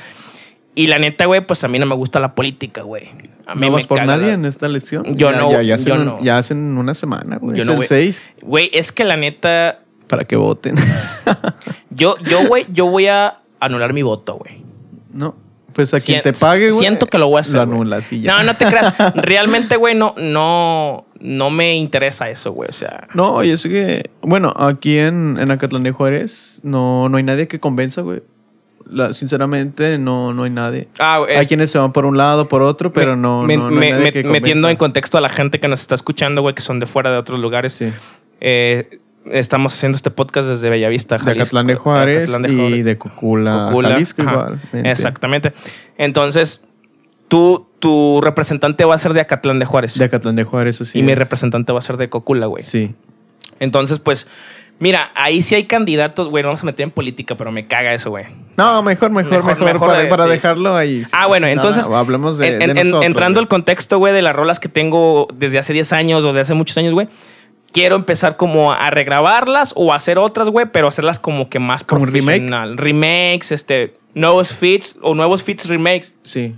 [0.74, 3.10] Y la neta, güey, pues a mí no me gusta la política, güey.
[3.46, 5.04] A mí ¿No me vas por caga nadie la- en esta elección?
[5.16, 6.20] Yo Ya- no, Ya, ya hacen, yo un- no.
[6.22, 7.58] ya hacen una semana, güey.
[7.58, 7.84] Yo es no, el.
[7.84, 8.30] 6.
[8.42, 10.76] Güey, es que la neta, Para que voten.
[11.90, 14.62] Yo, yo, güey, yo voy a anular mi voto, güey.
[15.14, 15.36] no.
[15.74, 16.80] Pues a quien Sien- te pague, güey.
[16.82, 17.56] Siento que lo voy a hacer.
[17.56, 17.76] Lo güey.
[17.82, 18.38] anulas y ya.
[18.38, 18.94] No, no te creas.
[19.16, 22.70] Realmente, güey, no, no, no me interesa eso, güey.
[22.70, 27.18] O sea, No, y es que, bueno, aquí en, en Acatlán de Juárez no, no
[27.18, 28.22] hay nadie que convenza, güey.
[28.90, 30.90] La- sinceramente, no, no hay nadie.
[31.00, 33.56] ah, hay es- quienes se van por un lado, por otro, pero me- no, me-
[33.58, 35.80] no, no hay me- nadie me- que metiendo en contexto a la gente que nos
[35.80, 37.74] está escuchando, güey, que son de fuera de otros lugares.
[37.74, 37.92] Sí.
[38.42, 41.42] Eh, estamos haciendo este podcast desde Bellavista, De Jalisco.
[41.44, 42.86] Acatlán de Juárez Acatlán de y Juárez.
[42.86, 44.92] de Cocula, Cocula, Jalisco igualmente.
[44.92, 45.54] Exactamente.
[45.98, 46.62] Entonces,
[47.28, 49.98] tú, tu representante va a ser de Acatlán de Juárez.
[49.98, 51.18] De Acatlán de Juárez, así y mi es.
[51.18, 52.64] representante va a ser de Cocula, güey.
[52.64, 52.94] Sí.
[53.60, 54.28] Entonces, pues,
[54.80, 57.94] mira, ahí sí hay candidatos, güey, no vamos a meter en política, pero me caga
[57.94, 58.26] eso, güey.
[58.58, 60.30] No, mejor, mejor, Mejor, mejor, para, de- para sí.
[60.32, 61.04] dejarlo ahí.
[61.14, 61.88] Ah, bueno, entonces.
[61.88, 64.60] nada, hablemos de, en- de en- en- nosotros, entrando al contexto, güey, de las rolas
[64.60, 67.08] que tengo desde hace 10 años o de hace muchos años, güey.
[67.72, 71.84] Quiero empezar como a regrabarlas o a hacer otras, güey, pero hacerlas como que más
[71.84, 72.42] ¿Como un remake?
[72.48, 72.78] profesional.
[72.78, 76.14] Remakes, este, nuevos fits o nuevos fits remakes.
[76.24, 76.56] Sí.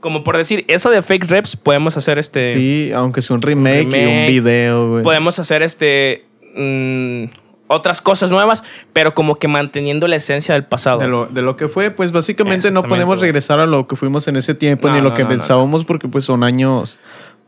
[0.00, 2.54] Como por decir, eso de fake reps podemos hacer este.
[2.54, 5.02] Sí, aunque sea un remake, y un video, güey.
[5.02, 6.24] Podemos hacer este.
[6.54, 7.24] mm,
[7.72, 10.98] otras cosas nuevas, pero como que manteniendo la esencia del pasado.
[10.98, 14.26] De lo, de lo que fue, pues básicamente no podemos regresar a lo que fuimos
[14.26, 16.98] en ese tiempo No, ni lo que no, pensábamos porque pues son años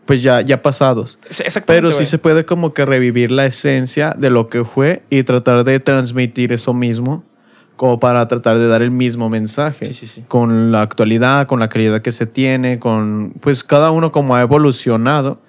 [0.04, 1.18] pues ya, ya pasados.
[1.66, 2.06] Pero sí güey.
[2.06, 6.52] se puede como que revivir la esencia de lo que fue y tratar de transmitir
[6.52, 7.24] eso mismo
[7.76, 10.24] como para tratar de dar el mismo mensaje Sí, sí, sí.
[10.28, 14.42] con la actualidad, con la calidad que se tiene, con pues cada uno como ha
[14.42, 15.40] evolucionado,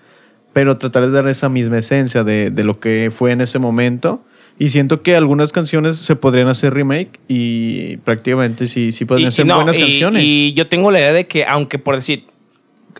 [0.53, 4.23] pero tratar de dar esa misma esencia de, de lo que fue en ese momento.
[4.59, 9.31] Y siento que algunas canciones se podrían hacer remake y prácticamente sí, sí podrían Y-
[9.31, 10.23] ser no, buenas y- canciones.
[10.23, 12.25] Y yo tengo la idea de que, aunque por decir,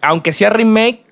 [0.01, 1.02] aunque sea remake,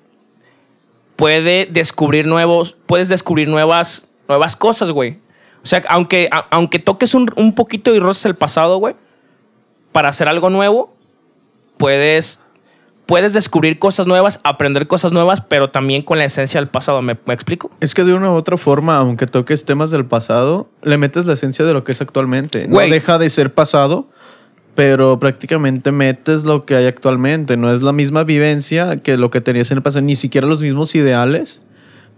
[1.22, 5.18] puede descubrir nuevos, puedes descubrir nuevas, nuevas cosas, güey.
[5.62, 8.96] O sea, aunque, a- aunque toques un, un poquito y roces el pasado, güey,
[9.92, 10.96] para hacer algo nuevo,
[11.76, 12.40] puedes,
[13.06, 17.02] puedes descubrir cosas nuevas, aprender cosas nuevas, pero también con la esencia del pasado.
[17.02, 17.70] ¿Me, me explico?
[17.80, 21.34] Es que de una u otra forma, aunque toques temas del pasado, le metes la
[21.34, 22.66] esencia de lo que es actualmente.
[22.66, 24.08] No deja de ser pasado,
[24.74, 27.56] pero prácticamente metes lo que hay actualmente.
[27.56, 30.62] No es la misma vivencia que lo que tenías en el pasado, ni siquiera los
[30.62, 31.62] mismos ideales,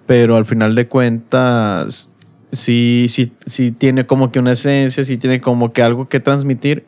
[0.06, 2.08] pero al final de cuentas,
[2.52, 6.86] sí, sí, sí tiene como que una esencia, sí tiene como que algo que transmitir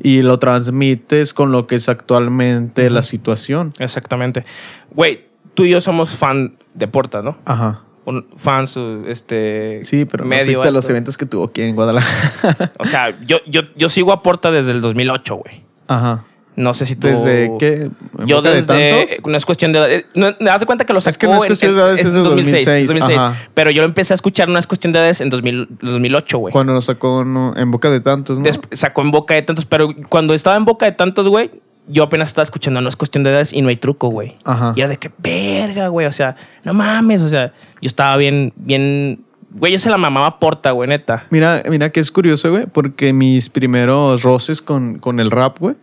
[0.00, 3.72] y lo transmites con lo que es actualmente la situación.
[3.78, 4.44] Exactamente.
[4.92, 7.38] Güey, tú y yo somos fan de Porta, ¿no?
[7.44, 7.82] Ajá.
[8.08, 9.80] Un- fans, este...
[9.82, 12.72] Sí, pero no medio fuiste a los eventos que tuvo aquí en Guadalajara.
[12.78, 15.64] O sea, yo, yo, yo sigo a Porta desde el 2008, güey.
[15.88, 16.24] Ajá.
[16.56, 17.06] No sé si tú...
[17.06, 17.88] ¿Desde qué?
[18.18, 18.66] ¿En Yo de desde...
[18.66, 19.26] tantos?
[19.30, 19.94] no es cuestión de...
[19.98, 21.72] eh, No, me das de cuenta que lo sacó Es que no es en- cuestión
[21.76, 23.16] de edades, es de 2006, 2006.
[23.18, 23.48] ajá.
[23.54, 26.52] Pero yo lo empecé a escuchar, no es cuestión de edades, en 2000 2008, güey.
[26.52, 28.44] Cuando nos sacó no, en boca de tantos, ¿no?
[28.44, 31.50] Des- sacó en Boca de Tantos, pero cuando estaba en Boca de Tantos, güey,
[31.88, 34.36] yo apenas estaba escuchando, no es cuestión de edades y no hay truco, güey.
[34.44, 34.72] Ajá.
[34.76, 38.52] Y era de que, verga, güey, o sea, no mames, o sea, yo estaba bien,
[38.56, 39.24] bien...
[39.50, 41.24] Güey, yo se la mamaba Porta, güey, neta.
[41.30, 45.76] Mira, mira que es curioso, güey, porque mis primeros roces con, con el rap, güey,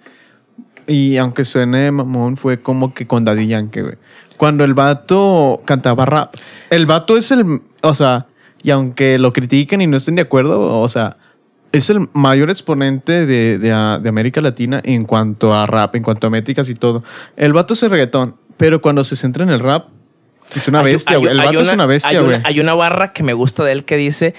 [0.87, 3.95] y aunque suene mamón, fue como que con Daddy Yankee, güey.
[4.37, 6.35] Cuando el vato cantaba rap,
[6.69, 8.27] el vato es el, o sea,
[8.61, 11.17] y aunque lo critiquen y no estén de acuerdo, o sea,
[11.75, 16.03] es el mayor exponente de, de, ah, de América Latina en cuanto a rap, en
[16.03, 17.03] cuanto a métricas y todo.
[17.35, 19.88] El vato es el reggaetón, pero cuando se centra en el rap,
[20.55, 21.31] es una bestia, güey.
[21.31, 22.41] El vato es una bestia, güey.
[22.43, 24.35] Hay una barra que me gusta de él que dice...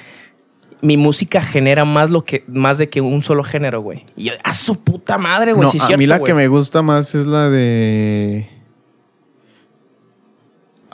[0.83, 4.05] Mi música genera más lo que más de que un solo género, güey.
[4.15, 5.63] Y a su puta madre, güey.
[5.63, 8.47] No, a cierto, mí la que me gusta más es la de.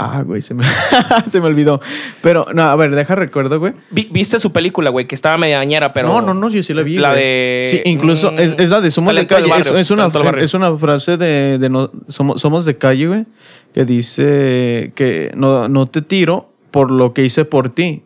[0.04, 0.64] Ah, güey, se me,
[1.28, 1.80] se me olvidó.
[2.22, 3.72] Pero, no, a ver, deja recuerdo, güey.
[3.90, 5.06] Vi- ¿Viste su película, güey?
[5.06, 6.08] Que estaba media dañera, pero...
[6.08, 6.96] no, no, no, yo sí la vi.
[6.98, 7.20] La güey.
[7.22, 7.66] de...
[7.68, 9.60] Sí, incluso mm, es, es la de Somos de Talento del Calle.
[9.60, 10.44] Es, barrio, es una, Talento del barrio.
[10.44, 13.26] es una frase de, de no, somos, somos de calle, güey,
[13.72, 18.02] que dice que no, no te tiro por lo que hice por ti.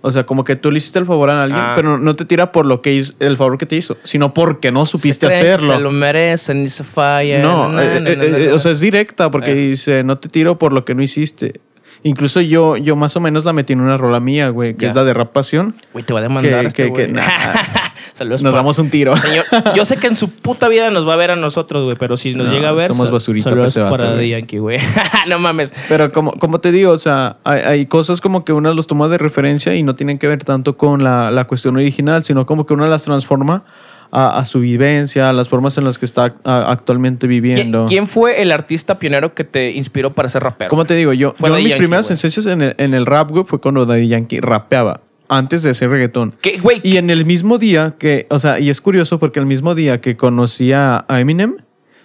[0.00, 1.72] O sea, como que tú le hiciste el favor a alguien, Ah.
[1.74, 4.70] pero no te tira por lo que hizo, el favor que te hizo, sino porque
[4.70, 5.74] no supiste Se creen que hacerlo.
[5.76, 7.40] Se lo merecen y se falla.
[7.42, 9.54] No, eh, eh, eh, o sea, es directa porque Eh.
[9.70, 11.60] dice, no te tiro por lo que no hiciste.
[12.02, 14.88] Incluso yo, yo más o menos la metí en una rola mía, güey, que Ya.
[14.90, 15.74] es la de Rap Pasión.
[15.92, 17.12] Güey, te va a demandar que- este que- que- güey.
[17.12, 17.22] nah.
[18.14, 19.16] Saludos Nos pa- damos un tiro.
[19.16, 19.44] Señor,
[19.76, 22.16] yo sé que en su puta vida nos va a ver a nosotros, güey, pero
[22.16, 22.88] si nos No, llega a ver...
[22.88, 24.78] somos basurita para ese vato, para Yankee, güey.
[25.28, 25.72] no mames.
[25.88, 29.06] Pero como, como te digo, o sea, hay, hay cosas como que una los toma
[29.08, 32.66] de referencia y no tienen que ver tanto con la, la cuestión original, sino como
[32.66, 33.62] que una las transforma
[34.10, 37.86] a, a su vivencia, a las formas en las que está a- actualmente ¿Quién, viviendo.
[37.86, 40.70] quién fue el artista pionero que te inspiró para ser rapero?
[40.70, 43.30] Como te digo, yo, Fue yo mis Yankee, primeras sensaciones en el, en el rap,
[43.30, 45.00] güey, fue cuando Daddy Yankee rapeaba.
[45.28, 46.34] antes de hacer reggaetón.
[46.40, 49.46] Que, güey, Y en el mismo día que, o sea, y es curioso porque el
[49.46, 51.56] mismo día que conocí a Eminem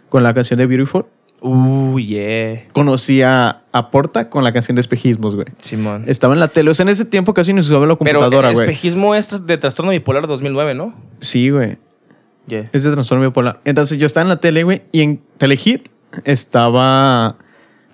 [0.09, 1.05] con la canción de Beautiful,
[1.45, 2.63] Uh, yeah.
[2.71, 5.47] conocí a, a Porta con la canción de Espejismos, güey.
[5.59, 6.05] Simón.
[6.07, 8.47] Estaba en la tele, o sea, en ese tiempo casi se usaba la Pero computadora,
[8.47, 8.65] el güey.
[8.69, 10.95] espejismo es de trastorno bipolar 2009, ¿no?
[11.19, 11.77] Sí, güey.
[12.47, 12.69] Yeah.
[12.73, 13.59] Es de trastorno bipolar.
[13.65, 15.87] Entonces yo estaba en la tele, güey, y en Telehit
[16.25, 17.37] estaba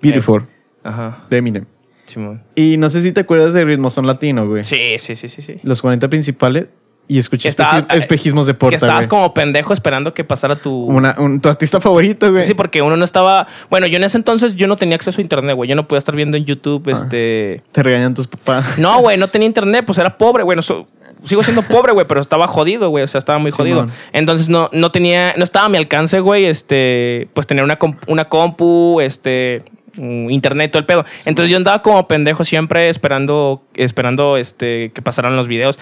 [0.02, 0.46] Beautiful
[0.82, 1.24] Ajá.
[1.30, 1.66] de Eminem.
[2.06, 2.42] Simón.
[2.56, 4.64] Y no sé si te acuerdas de Ritmo Son Latino, güey.
[4.64, 5.56] Sí, sí, sí, sí, sí.
[5.62, 6.66] Los 40 principales
[7.06, 9.08] y escuché Estaba- espeji- espejismos de que Porta, estabas güey.
[9.08, 10.72] como pendejo esperando que pasara tu...
[10.86, 12.44] Una- un- tu artista favorito, güey.
[12.46, 13.46] Sí, porque uno no estaba...
[13.68, 15.68] Bueno, yo en ese entonces yo no tenía acceso a internet, güey.
[15.70, 16.92] Yo no podía estar viendo en YouTube, Ah.
[16.92, 17.62] este...
[17.72, 18.78] Te regañan tus papás.
[18.78, 20.56] No, güey, no tenía internet, pues era pobre, güey.
[20.56, 20.86] No so-
[21.22, 23.04] sigo siendo pobre, güey, pero estaba jodido, güey.
[23.04, 23.86] O sea, estaba muy jodido.
[24.12, 27.98] Entonces no, no tenía, no estaba a mi alcance, güey, este, pues tener una, comp-
[28.06, 29.62] una compu, este,
[29.96, 31.04] mm, internet, todo el pedo.
[31.26, 35.78] Entonces yo andaba como pendejo siempre esperando, esperando, este, que pasaran los videos.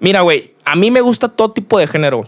[0.00, 2.26] Mira, güey, a mí me gusta todo tipo de género.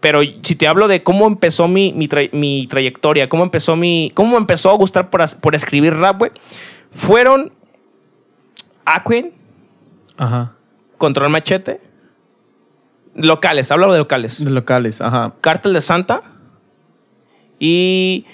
[0.00, 4.12] Pero si te hablo de cómo empezó mi, mi, tra- mi trayectoria, cómo empezó mi.
[4.14, 6.30] cómo empezó a gustar por, por escribir rap, güey.
[6.92, 7.50] Fueron
[8.84, 9.32] Aquin,
[10.16, 10.52] Ajá.
[10.98, 11.80] Control Machete.
[13.18, 14.42] Locales, hablo de locales.
[14.44, 15.34] De locales, ajá.
[15.40, 16.22] Cártel de Santa.
[17.58, 18.24] Y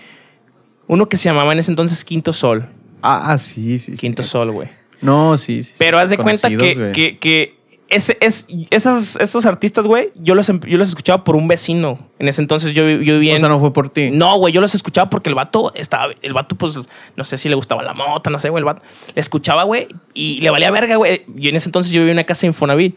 [0.86, 2.68] uno que se llamaba en ese entonces Quinto Sol.
[3.02, 3.92] Ah, sí, sí.
[3.92, 3.98] sí.
[3.98, 4.68] Quinto Sol, güey.
[5.00, 5.74] No, sí, sí.
[5.78, 10.48] Pero haz de cuenta que, que, que ese, es, esos, esos artistas, güey, yo los,
[10.48, 11.98] em- yo los escuchaba por un vecino.
[12.18, 14.10] En ese entonces yo, yo vivía O en- sea, no fue por ti.
[14.10, 16.12] No, güey, yo los escuchaba porque el vato estaba.
[16.22, 16.78] El vato, pues,
[17.16, 18.60] no sé si le gustaba la mota, no sé, güey.
[18.60, 18.82] El vato
[19.14, 21.24] le escuchaba, güey, y le valía verga, güey.
[21.34, 22.96] Yo en ese entonces yo vivía en una casa de Infonavit.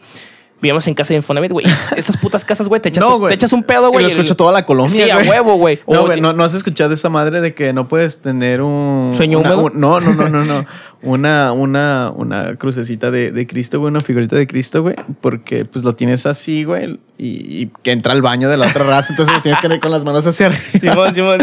[0.60, 1.66] Vivíamos en casa de Infonavit, güey.
[1.96, 4.02] Esas putas casas, güey, te echas, No, te echas un pedo, Y güey.
[4.04, 5.80] lo escucha toda la colonia, Sí, a huevo, güey.
[5.86, 9.12] No, güey, no, no has escuchado esa madre de que no puedes tener un...
[9.14, 10.66] ¿Sueño una- un- no, no, no, no, no.
[11.00, 15.84] Una, una, una crucecita de, de Cristo, güey, una figurita de Cristo, güey, porque pues
[15.84, 19.32] lo tienes así, güey, y, y que entra al baño de la otra raza, entonces
[19.32, 20.60] lo tienes que ir con las manos hacia arriba.
[20.80, 21.40] Simón, Simón.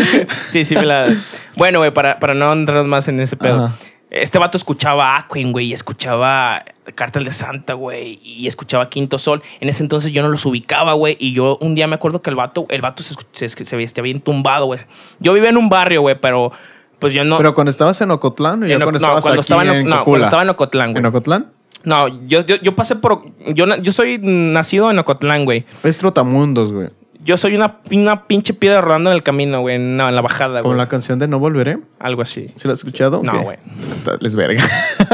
[0.50, 1.08] Sí, sí, me la.
[1.56, 3.64] Bueno, güey, para, para no entrar más en ese pedo.
[3.68, 3.76] Ajá.
[4.12, 9.42] Este vato escuchaba Aquin, güey, y escuchaba Cártel de Santa, güey, y escuchaba Quinto Sol.
[9.60, 12.30] En ese entonces yo no los ubicaba, güey, y yo un día me acuerdo que
[12.30, 13.16] el vato, el vato se,
[13.50, 14.82] se, se bien tumbado, güey.
[15.20, 16.52] Yo vivía en un barrio, güey, pero
[17.00, 17.38] pues yo no.
[17.38, 19.88] Pero cuando estabas en Ocotlán o ya cuando no, estabas cuando aquí estaba en, en
[19.88, 21.00] no, cuando estaba en Ocotlán, güey.
[21.00, 21.52] ¿En Ocotlán?
[21.84, 23.24] No, yo, yo, yo pasé por.
[23.54, 25.66] Yo, yo soy nacido en Ocotlán, güey.
[25.84, 26.90] Es Trotamundos, güey.
[27.26, 30.62] Yo soy una, una pinche piedra rodando en el camino, güey, la- en la bajada,
[30.62, 30.78] güey.
[30.78, 31.80] la canción de No Volveré.
[32.00, 32.48] Algo así.
[32.56, 33.22] ¿Sí la has escuchado?
[33.24, 33.58] No, güey.
[34.22, 34.64] Les verga.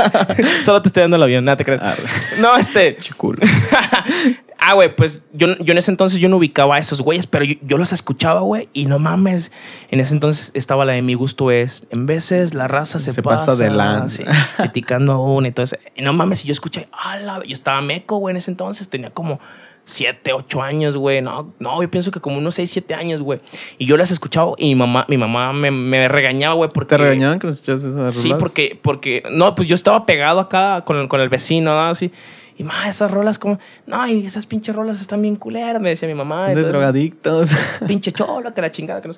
[0.64, 1.82] Solo te estoy dando el avión, nada te creas.
[1.82, 1.96] Ah,
[2.40, 2.96] no, este.
[3.00, 3.40] Chiculo.
[4.60, 7.46] ah, güey, pues yo, yo en ese entonces yo no ubicaba a esos güeyes, pero
[7.46, 9.52] yo, yo los escuchaba, güey, y no mames.
[9.90, 11.88] En ese entonces estaba la de mi gusto es.
[11.92, 14.18] En veces la raza se, Se pasa de lanza.
[14.18, 14.24] sí,
[14.58, 15.78] criticando a uno y todo eso.
[15.96, 19.12] Y no mames, y yo escuché, ala, yo estaba meco, güey, en ese entonces tenía
[19.12, 19.40] como.
[19.86, 21.22] 7, 8 años, güey.
[21.22, 23.40] No, no, yo pienso que como unos 6, 7 años, güey.
[23.78, 26.90] Y yo las escuchaba y mi mamá, mi mamá me, me regañaba, güey, porque...
[26.90, 30.84] ¿Te regañaban que los escuchabas esas Sí, porque, porque, no, pues yo estaba pegado acá
[30.86, 31.90] con el, con el vecino, ¿no?
[31.90, 32.12] Así.
[32.58, 36.08] Y más, esas rolas como, no, y esas pinches rolas están bien culeras, me decía
[36.08, 36.42] mi mamá.
[36.42, 37.52] Son de drogadictos.
[37.88, 39.02] Pinche cholo, que la chingada.
[39.02, 39.10] Que.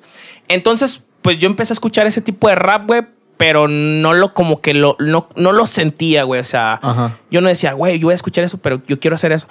[0.48, 3.02] Entonces, pues yo empecé a escuchar ese tipo de rap, güey,
[3.36, 6.40] pero no lo, como que lo, no, no lo sentía, güey.
[6.40, 7.18] O sea, Ajá.
[7.30, 9.46] yo no decía, güey, yo voy a escuchar eso, pero yo quiero hacer eso.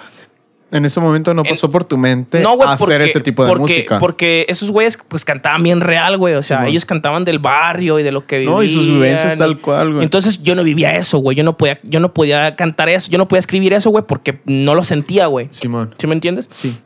[0.72, 3.48] En ese momento no En- pasó por tu mente No, hacer porque- ese tipo de
[3.48, 3.98] porque, música.
[4.00, 6.34] Porque esos güeyes, pues cantaban bien real, güey.
[6.34, 8.54] O sea, ellos cantaban del barrio y de lo que vivían.
[8.56, 10.04] No, y sus vivencias tal cual, güey.
[10.04, 11.36] Entonces yo no vivía eso, güey.
[11.36, 14.40] Yo no podía, yo no podía cantar eso, yo no podía escribir eso, güey, porque
[14.46, 15.46] no lo sentía, güey.
[15.50, 15.94] Simón.
[15.96, 16.46] ¿Sí me entiendes?
[16.50, 16.76] Sí.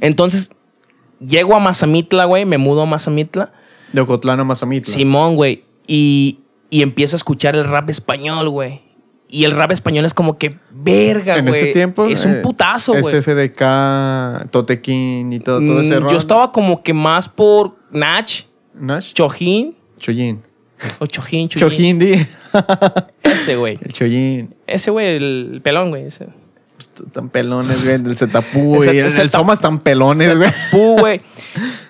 [0.00, 0.52] Entonces,
[1.20, 3.52] llego a Mazamitla, güey, me mudo a Mazamitla.
[3.92, 4.94] De Ocotlán a Mazamitla.
[4.94, 5.64] Simón, güey.
[5.86, 8.82] Y, y empiezo a escuchar el rap español, güey.
[9.30, 11.40] Y el rap español es como que, verga, güey.
[11.40, 12.06] En ese tiempo.
[12.06, 13.04] Es un eh, putazo, güey.
[13.20, 16.08] SFDK, Totequín y todo, todo ese Mm.
[16.08, 18.30] Yo estaba como que más por Nach,
[18.74, 19.12] Nash.
[19.12, 20.40] Chojín Choyin.
[20.98, 21.68] o Chojín, Chojín.
[21.68, 22.26] Chojín, di.
[23.22, 23.78] Ese, güey.
[23.82, 24.54] El Choyin.
[24.66, 26.04] Ese, güey, el pelón, güey.
[26.08, 27.98] Pues, tan pelones, güey.
[27.98, 28.88] Del Zetapú, güey.
[28.90, 30.50] El El, Zeta- el Somas tan pelones, güey.
[31.00, 31.20] Güey.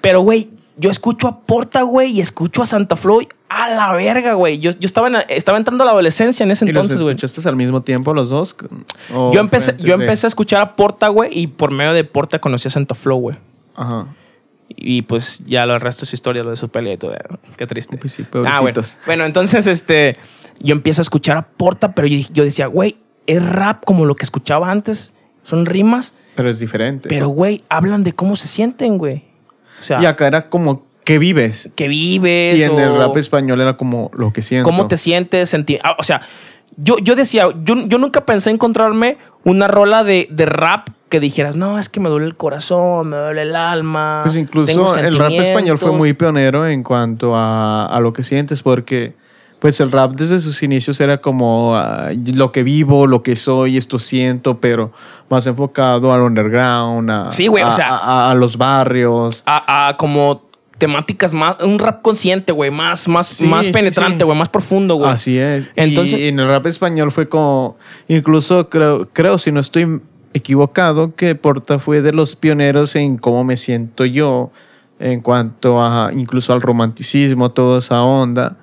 [0.00, 4.34] Pero, güey, yo escucho a Porta, güey, y escucho a Santa Floyd a la verga,
[4.34, 4.58] güey.
[4.58, 7.14] Yo, yo estaba, en estaba entrando a la adolescencia en ese ¿Y los entonces, güey.
[7.16, 8.56] escuchaste al mismo tiempo los dos?
[9.14, 11.92] ¿O Yo empecé, yo antes de- empecé a escuchar a Porta, güey, y por medio
[11.92, 13.36] de Porta conocí a Santa Flow, güey.
[13.74, 14.06] Ajá.
[14.68, 17.14] Y pues ya lo resto es historia, lo de su pelea y todo.
[17.56, 17.96] Qué triste.
[17.96, 18.82] Pues sí, Ah, bueno.
[19.06, 20.16] bueno, entonces este,
[20.60, 24.14] yo empiezo a escuchar a Porta, pero yo, yo decía, güey, es rap como lo
[24.14, 25.14] que escuchaba antes.
[25.42, 27.08] Son rimas, Pero es diferente.
[27.08, 29.24] pero güey, hablan de cómo se sienten, güey.
[29.80, 31.70] O sea, Y acá era como, ¿qué vives?
[31.74, 32.56] que vives.
[32.58, 34.64] Y en el rap español era como lo que siento.
[34.68, 35.48] ¿Cómo te sientes?
[35.52, 36.20] Senti- ah, o sea,
[36.76, 41.56] yo, yo decía, yo, yo nunca pensé encontrarme una rola de, de rap que dijeras,
[41.56, 44.20] no, es que me duele el corazón, me duele el alma.
[44.22, 45.96] Pues incluso el rap español fue sentimientos".
[45.96, 49.14] muy pionero en cuanto a, a lo que sientes, porque
[49.58, 53.78] pues el rap desde sus inicios era como ah, lo que vivo, lo que soy,
[53.78, 54.92] esto siento, pero
[55.30, 59.42] más enfocado al underground, a, Sí, güey, o sea- a, a los barrios.
[59.46, 60.47] a como
[60.78, 64.24] temáticas más, un rap consciente, güey, más, más, Sí, más penetrante, sí.
[64.24, 65.10] güey, más profundo, güey.
[65.10, 65.68] Así es.
[65.76, 70.00] Entonces- y en el rap español fue como, incluso creo, creo, si no estoy
[70.34, 74.50] equivocado, que Porta fue de los pioneros en cómo me siento yo,
[75.00, 78.56] en cuanto a incluso al romanticismo, toda esa onda,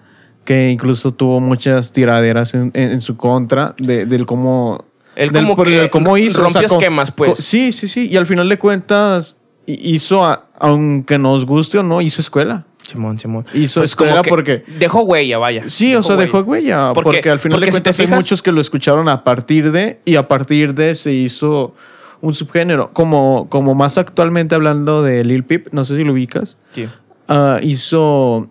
[0.46, 4.86] que incluso tuvo muchas tiraderas en, en- en su contra de, del cómo...
[5.16, 5.56] Él del- como
[5.92, 6.42] cómo hizo.
[6.44, 7.38] rompió esquemas, pues.
[7.40, 8.08] sí, sí, sí.
[8.10, 12.66] Y al final de cuentas hizo, a- aunque nos guste o no, hizo escuela.
[12.82, 13.46] Simón, Simón.
[13.54, 15.64] Hizo Pues escuela como que porque- Dejó huella, vaya.
[15.68, 16.92] Sí, o sea, dejó huella.
[16.94, 19.24] Porque- Porque, al final porque de si cuentas hay fijas- muchos que lo escucharon a
[19.24, 21.74] partir de, y a partir de se hizo
[22.22, 22.92] un subgénero.
[22.94, 26.88] Como, como más actualmente hablando de Lil Peep, no sé si lo ubicas, Sí.
[27.28, 28.50] ah, hizo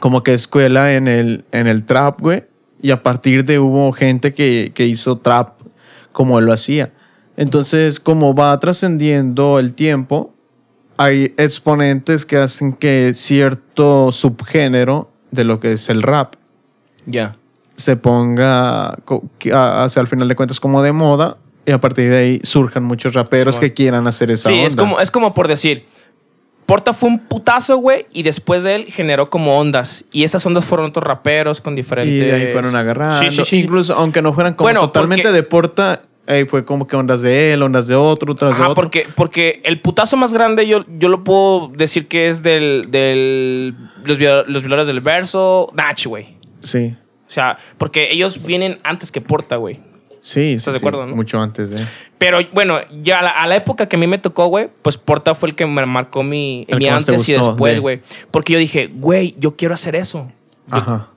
[0.00, 2.44] como que escuela en el, en el trap, güey.
[2.80, 5.60] Y a partir de hubo gente que, que hizo trap
[6.12, 6.92] como él lo hacía.
[7.36, 10.33] Entonces, como va trascendiendo el tiempo,
[10.96, 16.34] hay exponentes que hacen que cierto subgénero de lo que es el rap
[17.06, 17.34] Ya.
[17.74, 18.96] se ponga
[19.52, 23.14] hacia al final de cuentas como de moda y a partir de ahí surjan muchos
[23.14, 24.66] raperos que quieran hacer esa Sí, onda.
[24.68, 25.84] es como, es como por decir,
[26.66, 30.04] Porta fue un putazo, güey, y después de él generó como ondas.
[30.12, 32.14] Y esas ondas fueron otros raperos con diferentes...
[32.14, 33.16] y de ahí fueron agarrando.
[33.18, 33.60] Sí, sí, sí.
[33.60, 37.22] Incluso aunque no fueran como Bueno, totalmente porque- de porta, eh, fue como que ondas
[37.22, 38.74] de él, ondas de otro, otras de otro.
[38.74, 43.74] porque, porque el putazo más grande yo, yo lo puedo decir que es del, del
[44.04, 46.36] los, los violadores del verso, Nach, güey.
[46.62, 46.96] Sí.
[47.28, 49.80] O sea, porque ellos vienen antes que Porta, güey.
[50.20, 51.14] Sí, ¿Estás de sí, acuerdo, no?
[51.14, 51.84] Mucho antes de.
[52.16, 54.96] Pero bueno, ya a la, a la época que a mí me tocó, güey, pues
[54.96, 58.00] Porta fue el que me marcó mi, El mi antes y después, de- güey.
[58.30, 60.32] Porque yo dije, güey, yo quiero hacer eso.
[60.68, 61.08] Yo, Ajá.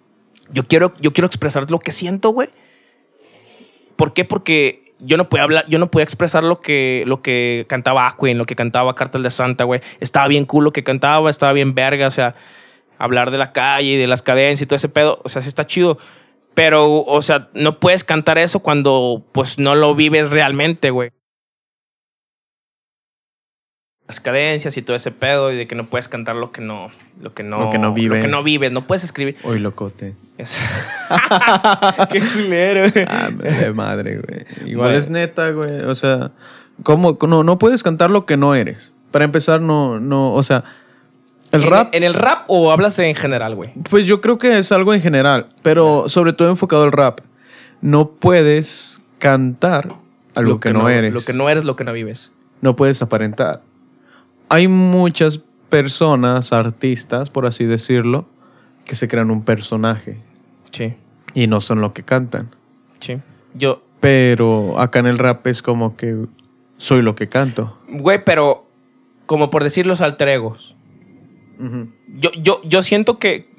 [0.52, 2.50] yo quiero, yo quiero expresar lo que siento, güey.
[3.96, 4.26] ¿Por qué?
[4.26, 8.38] Porque yo no podía hablar, yo no podía expresar lo que, lo que cantaba Aquin,
[8.38, 9.82] lo que cantaba Cartel de Santa, güey.
[10.00, 12.36] Estaba bien cool lo que cantaba, estaba bien verga, o sea,
[12.98, 15.48] hablar de la calle y de las cadencias y todo ese pedo, o sea, sí
[15.48, 15.98] está chido.
[16.54, 21.12] Pero, o sea, no puedes cantar eso cuando, pues, no lo vives realmente, güey.
[24.08, 26.90] Las cadencias y todo ese pedo y de que no puedes cantar lo que no,
[27.22, 28.30] lo que no, Lo que no Lo que vives.
[28.30, 29.36] no vives, no puedes escribir.
[29.44, 30.16] Hoy locote.
[30.38, 30.56] Es-
[32.12, 33.06] Qué culero, güey.
[33.08, 34.46] Ah, de madre, güey.
[34.70, 34.98] Igual Bueno.
[34.98, 35.82] es neta, güey.
[35.82, 36.32] O sea,
[36.84, 37.18] ¿cómo?
[37.28, 38.94] No, no puedes cantar lo que no eres.
[39.12, 40.64] Para empezar, no, no, o sea,
[41.52, 43.74] el ¿En- rap, ¿En el rap o hablas en general, güey?
[43.90, 47.20] pues yo creo que es algo en general, pero sobre todo enfocado al rap.
[47.82, 49.96] No puedes cantar
[50.36, 51.14] a lo, que, no, eres.
[51.14, 52.32] Lo que no eres, lo que no vives.
[52.62, 53.62] no puedes aparentar.
[54.50, 58.26] Hay muchas personas, artistas, por así decirlo,
[58.86, 60.18] que se crean un personaje
[60.72, 60.94] Sí,
[61.34, 62.50] y no son lo que cantan.
[63.00, 63.18] sí.
[63.54, 66.26] Yo, Pero acá en el rap es como que
[66.78, 67.78] soy lo que canto.
[67.90, 68.68] güey, pero
[69.26, 70.76] como por decir los alter egos.
[71.60, 71.90] Ujú.
[72.20, 73.50] Yo, yo, yo siento que,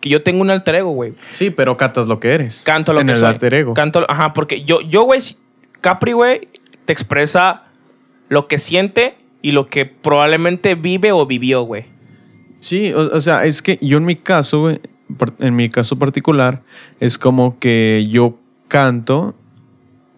[0.00, 1.14] que yo tengo un alter ego, güey.
[1.30, 2.62] Sí, pero cantas lo que eres.
[2.64, 3.28] Canto lo en que el soy.
[3.28, 3.74] alter ego.
[3.74, 5.20] Canto, ajá, porque yo, yo, güey,
[5.80, 6.48] Capri, güey,
[6.84, 7.62] te expresa
[8.28, 11.86] lo que siente y lo que probablemente vive o vivió, güey.
[12.60, 14.80] Sí, o, o sea, es que yo en mi caso, güey,
[15.38, 16.62] en mi caso particular,
[17.00, 19.34] es como que yo canto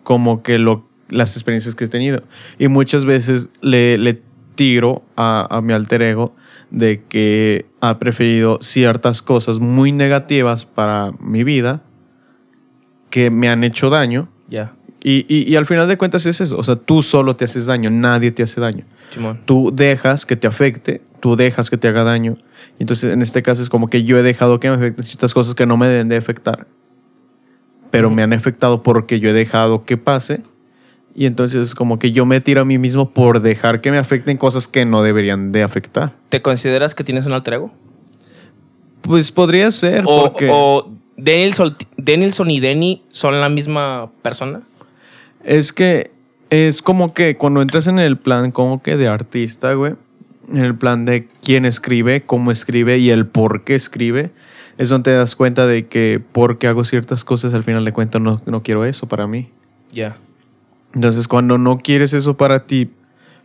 [0.03, 2.23] como que lo, las experiencias que he tenido.
[2.59, 4.23] Y muchas veces le, le
[4.55, 6.35] tiro a, a mi alter ego
[6.71, 11.83] de que ha preferido ciertas cosas muy negativas para mi vida
[13.11, 14.29] que me han hecho daño.
[14.49, 16.59] Ya, Y, y- y al final de cuentas es eso.
[16.59, 19.41] O sea, tú solo te haces daño, nadie te hace daño Simón.
[19.47, 22.37] tú dejas que te afecte, tú dejas que te haga daño.
[22.79, 25.55] Entonces, en este caso es como que yo he dejado que me afecten ciertas cosas
[25.55, 26.67] que no me deben de afectar,
[27.91, 30.43] pero me han afectado porque yo he dejado que pase.
[31.15, 33.99] Y entonces es como que yo me tiro a mí mismo por dejar que me
[33.99, 36.15] afecten cosas que no deberían de afectar.
[36.29, 37.73] ¿Te consideras que tienes un alter ego?
[39.01, 44.63] Pues podría ser, O, porque o Denilson, Denilson y Denny son la misma persona.
[45.45, 46.11] Es que
[46.51, 49.95] es como que cuando entras en el plan como que de artista, güey,
[50.49, 54.31] en el plan de quién escribe, cómo escribe y el por qué escribe,
[54.79, 58.21] es donde te das cuenta de que porque hago ciertas cosas al final de cuentas
[58.21, 59.49] no, no quiero eso para mí.
[59.93, 60.17] Ya.
[60.95, 62.91] Entonces cuando no quieres eso para ti,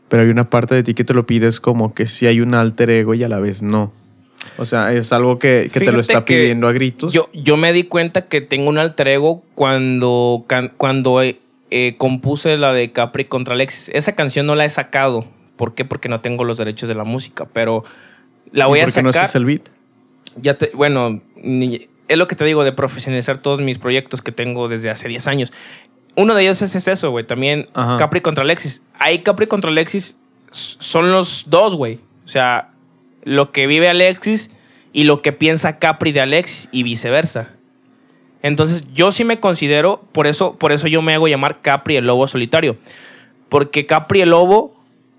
[0.07, 2.55] pero hay una parte de ti que te lo pides como que sí hay un
[2.55, 3.91] alter ego y a la vez no.
[4.57, 7.13] O sea, es algo que, que te lo está pidiendo a gritos.
[7.13, 10.45] Yo, yo me di cuenta que tengo un alter ego cuando,
[10.77, 11.21] cuando
[11.77, 13.89] eh, compuse la de Capri contra Alexis.
[13.93, 15.25] Esa canción no la he sacado.
[15.57, 15.83] ¿Por qué?
[15.83, 17.83] Porque no tengo los derechos de la música, pero
[18.53, 19.25] la ¿Y voy a por qué no sacar.
[19.25, 19.61] haces el beat?
[20.37, 24.31] ya te, bueno, ni- es lo que te digo de profesionalizar todos mis proyectos que
[24.31, 25.51] tengo desde hace 10 años.
[26.15, 27.25] Uno de ellos es, es eso, güey.
[27.25, 27.97] También Ajá.
[27.97, 28.81] Capri contra Alexis.
[28.99, 30.17] Ahí Capri contra Alexis
[30.51, 31.99] son los dos, güey.
[32.25, 32.69] O sea,
[33.23, 34.51] lo que vive Alexis
[34.93, 37.49] y lo que piensa Capri de Alexis y viceversa.
[38.45, 42.05] Entonces, yo sí me considero, por eso, por eso yo me hago llamar Capri el
[42.05, 42.75] lobo solitario.
[43.49, 44.75] Porque Capri el lobo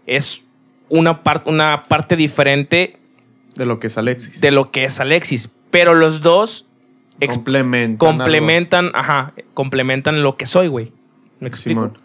[0.07, 0.43] es
[0.89, 2.99] una, par- una parte diferente
[3.57, 4.41] De lo que es Alexis.
[4.41, 5.51] de lo que es Alexis.
[5.73, 6.67] Pero los dos
[7.29, 7.97] complementan.
[7.97, 10.93] complementan, ajá, complementan lo que soy, güey.
[11.41, 11.81] ¿Me explico?
[11.81, 11.99] Simón.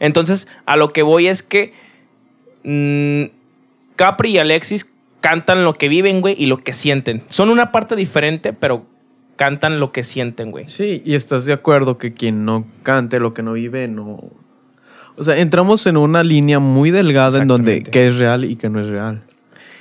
[0.00, 1.72] Entonces, a lo que voy es que
[2.64, 3.24] mm,
[3.94, 7.22] Capri y Alexis cantan lo que viven, güey, y lo que sienten.
[7.30, 8.84] Son una parte diferente, pero
[9.36, 10.66] cantan lo que sienten, güey.
[10.68, 14.30] Sí, y estás de acuerdo que quien no cante lo que no vive, no.
[15.16, 18.68] O sea, entramos en una línea muy delgada en donde qué es real y qué
[18.68, 19.22] no es real.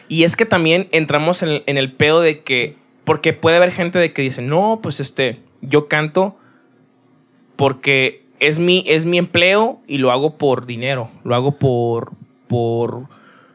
[0.07, 3.99] Y es que también entramos en, en el pedo de que, porque puede haber gente
[3.99, 6.37] de que dice, no, pues este, yo canto
[7.55, 12.11] porque es mi, es mi empleo y lo hago por dinero, lo hago por,
[12.47, 13.07] por,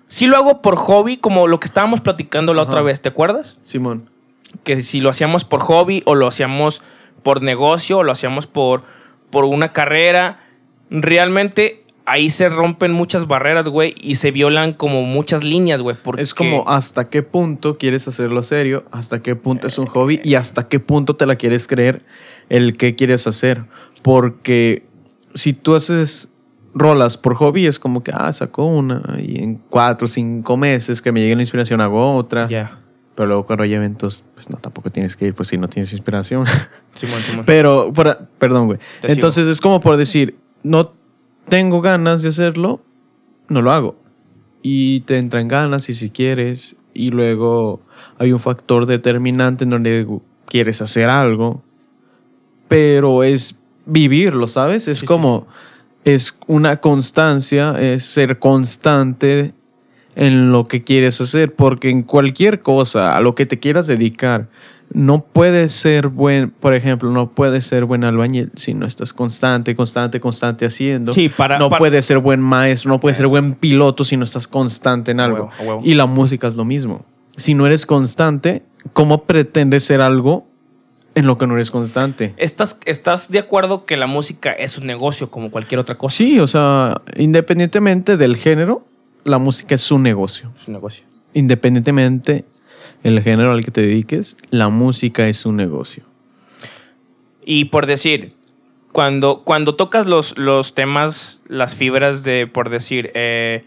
[0.09, 2.71] sí lo hago por hobby, como lo que estábamos platicando la Ajá.
[2.71, 3.59] otra vez, ¿te acuerdas?
[3.63, 4.09] Simón.
[4.65, 6.83] Que si lo hacíamos por hobby o lo hacíamos
[7.23, 8.83] por negocio o lo hacíamos por,
[9.31, 10.41] por una carrera,
[10.91, 15.97] realmente ahí se rompen muchas barreras, güey, y se violan como muchas líneas, güey.
[16.03, 20.21] porque- Es como hasta qué punto quieres hacerlo serio, hasta qué punto es un hobby
[20.25, 22.05] y hasta qué punto te la quieres creer
[22.49, 23.65] el que quieres hacer.
[24.03, 24.87] Porque
[25.35, 26.33] si tú haces
[26.75, 31.01] rolas por hobby, es como que, ah, sacó una y en cuatro o cinco meses
[31.03, 32.49] que me llegue la inspiración hago otra.
[32.49, 32.81] Ya.
[33.15, 35.93] Pero luego cuando hay eventos, pues no, tampoco tienes que ir, pues si no tienes
[35.93, 36.47] inspiración.
[36.95, 37.45] Simón, Simón.
[37.45, 38.79] Pero, por- perdón, güey.
[38.79, 39.13] Te sigo.
[39.15, 40.93] Entonces es como por decir, no
[41.49, 42.81] tengo ganas de hacerlo,
[43.49, 43.97] no lo hago.
[44.63, 47.81] Y te entran ganas y si quieres, y luego
[48.19, 50.07] hay un factor determinante en donde
[50.47, 51.63] quieres hacer algo,
[52.69, 54.87] pero es vivirlo, ¿sabes?
[54.89, 55.07] Es Sí, sí.
[55.07, 55.47] como,
[56.05, 59.55] es una constancia, es ser constante
[60.21, 64.49] en lo que quieres hacer, porque en cualquier cosa, a lo que te quieras dedicar,
[64.93, 69.75] no puedes ser buen, por ejemplo, no puedes ser buen albañil si no estás constante,
[69.75, 71.13] constante, constante haciendo.
[71.15, 74.25] Sí, para- no para- puedes ser buen maestro, no puedes ser buen piloto si no
[74.25, 75.37] estás constante en A algo.
[75.45, 75.81] huevo, a huevo.
[75.85, 77.07] Y la música es lo mismo.
[77.37, 80.47] Si no eres constante, ¿cómo pretendes ser algo
[81.15, 82.35] en lo que no eres constante?
[82.37, 86.15] ¿Estás, ¿Estás de acuerdo que la música es un negocio como cualquier otra cosa?
[86.15, 88.85] Sí, o sea, independientemente del género,
[89.25, 90.53] la música es un negocio.
[90.61, 91.05] Es un negocio.
[91.35, 92.45] Independientemente
[93.03, 96.05] el género al que te dediques, la música es un negocio.
[97.45, 98.35] Y por decir,
[98.93, 103.65] cuando, cuando tocas los, los temas, las fibras de, por decir, eh,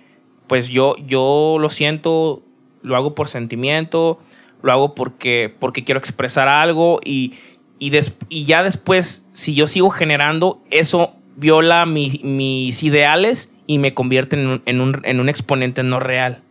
[0.47, 2.43] pues yo, yo lo siento,
[2.81, 4.19] lo hago por sentimiento,
[4.61, 7.33] lo hago porque, porque quiero expresar algo y,
[7.79, 13.77] y, des- y ya después, si yo sigo generando, eso viola mi- mis ideales y
[13.79, 16.41] me convierte en un, en un- en un exponente no real.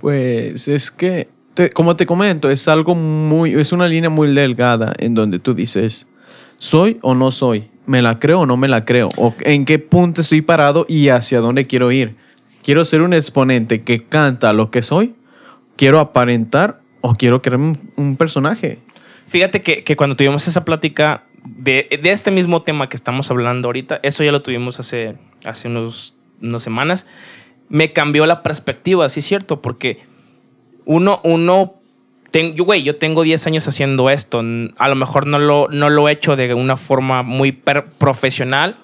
[0.00, 4.92] Pues es que, te- como te comento, es algo muy, es una línea muy delgada
[4.98, 6.06] en donde tú dices,
[6.58, 7.70] ¿soy o no soy?
[7.86, 9.10] ¿Me la creo o no me la creo?
[9.16, 12.16] ¿O en qué punto estoy parado y hacia dónde quiero ir?
[12.62, 15.14] ¿Quiero ser un exponente que canta lo que soy?
[15.76, 18.78] ¿Quiero aparentar o quiero crearme un, un personaje?
[19.28, 23.68] Fíjate que, que cuando tuvimos esa plática de, de este mismo tema que estamos hablando
[23.68, 27.06] ahorita, eso ya lo tuvimos hace, hace unos, unas semanas,
[27.68, 30.00] me cambió la perspectiva, sí es cierto, porque
[30.84, 31.74] uno, uno,
[32.30, 34.42] ten- yo, güey, yo tengo 10 años haciendo esto,
[34.78, 38.78] a lo mejor no lo, no lo he hecho de una forma muy per- profesional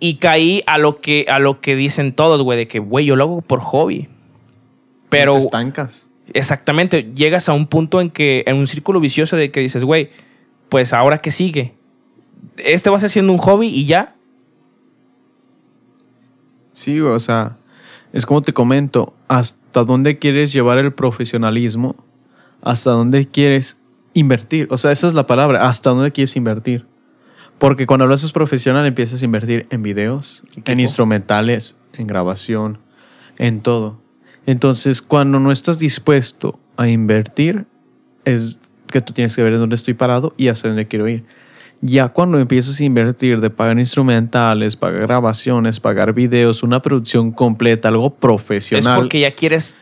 [0.00, 3.16] y caí a lo que, a lo que dicen todos, güey, de que, güey, yo
[3.16, 4.08] lo hago por hobby.
[5.08, 5.34] Pero...
[5.34, 6.06] Te estancas.
[6.32, 10.08] Exactamente, llegas a un punto en que, en un círculo vicioso de que dices, güey,
[10.68, 11.76] pues ahora qué sigue.
[12.56, 14.16] Este va a ser siendo un hobby y ya.
[16.72, 17.56] Sí, o sea,
[18.12, 21.96] es como te comento, hasta dónde quieres llevar el profesionalismo,
[22.62, 23.80] hasta dónde quieres
[24.12, 24.68] invertir.
[24.70, 26.86] O sea, esa es la palabra, hasta dónde quieres invertir.
[27.58, 30.72] Porque cuando lo haces profesional empiezas a invertir en videos, Equipo.
[30.72, 32.78] en instrumentales, en grabación,
[33.38, 34.00] en todo.
[34.46, 37.66] Entonces, cuando no estás dispuesto a invertir,
[38.24, 38.60] es
[38.94, 41.24] que tú tienes que ver en dónde estoy parado y hacia dónde quiero ir.
[41.80, 47.88] Ya cuando empiezas a invertir de pagar instrumentales, pagar grabaciones, pagar videos, una producción completa,
[47.88, 49.74] algo Es profesional, porque ya quieres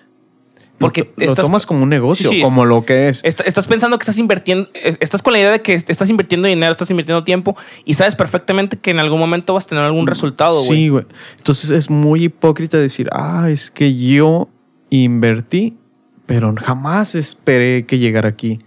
[0.78, 3.20] Porque lo, lo estás, tomas como un negocio, Sí, sí, como lo que es.
[3.22, 6.48] est- estás pensando que estás invirtiendo, es- estás con la idea de que estás invirtiendo
[6.48, 7.54] dinero, estás invirtiendo tiempo
[7.84, 10.78] y sabes perfectamente que en algún momento vas a tener algún resultado, güey.
[10.84, 11.04] Sí, güey.
[11.36, 14.48] Entonces es muy hipócrita decir, ah, es que yo
[14.90, 15.76] invertí,
[16.26, 18.58] pero jamás esperé que llegara aquí.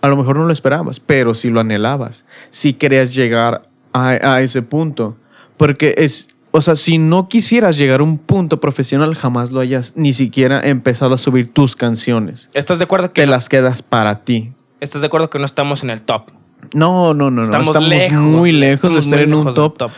[0.00, 4.40] A lo mejor no lo esperabas, pero si lo anhelabas, si querías llegar a, a
[4.42, 5.16] ese punto.
[5.56, 9.92] Porque es, o sea, si no quisieras llegar a un punto profesional, jamás lo hayas
[9.96, 12.48] ni siquiera empezado a subir tus canciones.
[12.54, 14.52] ¿Estás de acuerdo que Te las quedas para ti.
[14.80, 16.30] estás de acuerdo que no estamos en el top?
[16.74, 17.60] No, no, no, no.
[17.60, 19.90] Estamos, lejos, muy lejos estamos de estar en un del top.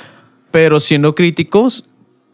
[0.51, 1.89] Pero siendo críticos,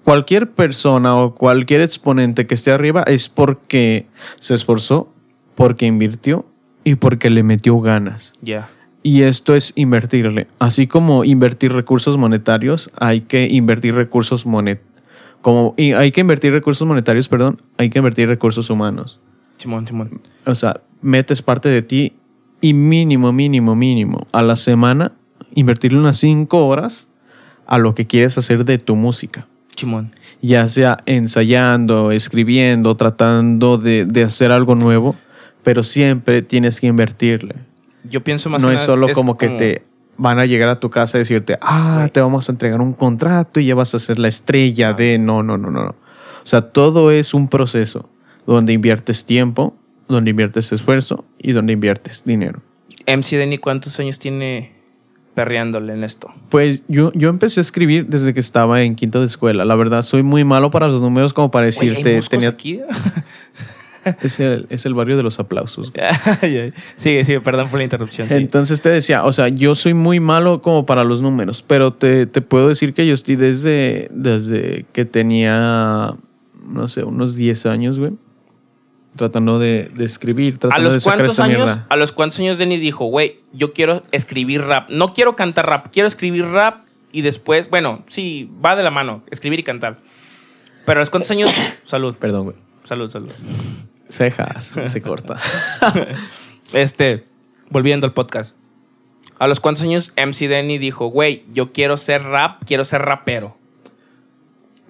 [0.05, 4.07] cualquier persona o cualquier exponente que esté arriba es porque
[4.39, 5.13] se esforzó,
[5.55, 6.47] porque invirtió
[6.87, 8.33] y porque le metió ganas.
[8.41, 8.69] Ya.
[9.03, 10.47] Y esto es invertirle.
[10.61, 14.81] Así como invertir recursos monetarios, hay que invertir recursos monet
[15.41, 19.21] como y hay que invertir recursos monetarios, perdón, hay que invertir recursos humanos.
[19.57, 20.21] Simón, Simón.
[20.45, 22.13] O sea, metes parte de ti
[22.61, 25.11] y mínimo, mínimo, mínimo a la semana
[25.55, 27.09] invertirle unas 5 horas
[27.67, 29.49] a lo que quieres hacer de tu música.
[29.75, 30.15] Simón.
[30.41, 35.17] Ya sea ensayando, escribiendo, tratando de, de hacer algo nuevo,
[35.67, 37.57] pero siempre tienes que invertirle.
[38.05, 39.83] Yo pienso más no es solo como que te
[40.17, 42.11] van a llegar a tu casa y decirte, ah, Güey.
[42.11, 45.19] te vamos a entregar un contrato y ya vas a ser la estrella de...
[45.19, 45.83] No, no, no, no.
[45.83, 45.91] no.
[45.91, 48.09] O sea, todo es un proceso
[48.47, 49.75] donde inviertes tiempo,
[50.07, 52.63] donde inviertes esfuerzo y donde inviertes dinero.
[53.09, 54.73] MC Denny, ¿cuántos años tiene
[55.35, 56.33] perreándole en esto?
[56.49, 59.65] Pues yo, yo empecé a escribir desde que estaba en quinto de escuela.
[59.65, 62.15] La verdad, soy muy malo para los números como para ¿hay decirte.
[62.15, 62.79] moscos tenía, aquí?
[64.23, 65.93] es, el, es el barrio de los aplausos.
[66.97, 68.29] sigue, sigue, perdón por la interrupción.
[68.29, 68.35] sí.
[68.35, 72.27] Entonces te decía, o sea, yo soy muy malo como para los números, pero te,
[72.27, 76.15] te puedo decir que yo estoy desde, desde que tenía,
[76.69, 78.13] no sé, unos 10 años, güey.
[79.17, 81.65] Tratando de, de escribir, ¿A de los sacar cuántos esta años?
[81.65, 81.87] mierda.
[81.89, 84.91] A los cuántos años Denny dijo, güey, yo quiero escribir rap.
[84.91, 89.23] No quiero cantar rap, quiero escribir rap y después, bueno, sí, va de la mano,
[89.31, 90.01] escribir y cantar.
[90.85, 91.51] Pero a los cuántos años,
[91.87, 92.57] salud, Perdón, güey.
[92.85, 93.33] salud, salud.
[94.09, 95.37] Cejas, se corta.
[96.73, 97.25] Este,
[97.71, 98.57] volviendo al podcast.
[99.39, 103.57] A los cuántos años MC Denny dijo, güey, yo quiero ser rap, quiero ser rapero.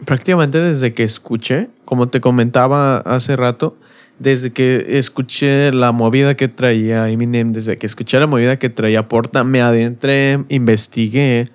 [0.04, 3.76] Prácticamente desde que escuché, como te comentaba hace rato,
[4.18, 9.08] desde que escuché la movida que traía Eminem, desde que escuché la movida que traía
[9.08, 11.48] Porta, me adentré, investigué,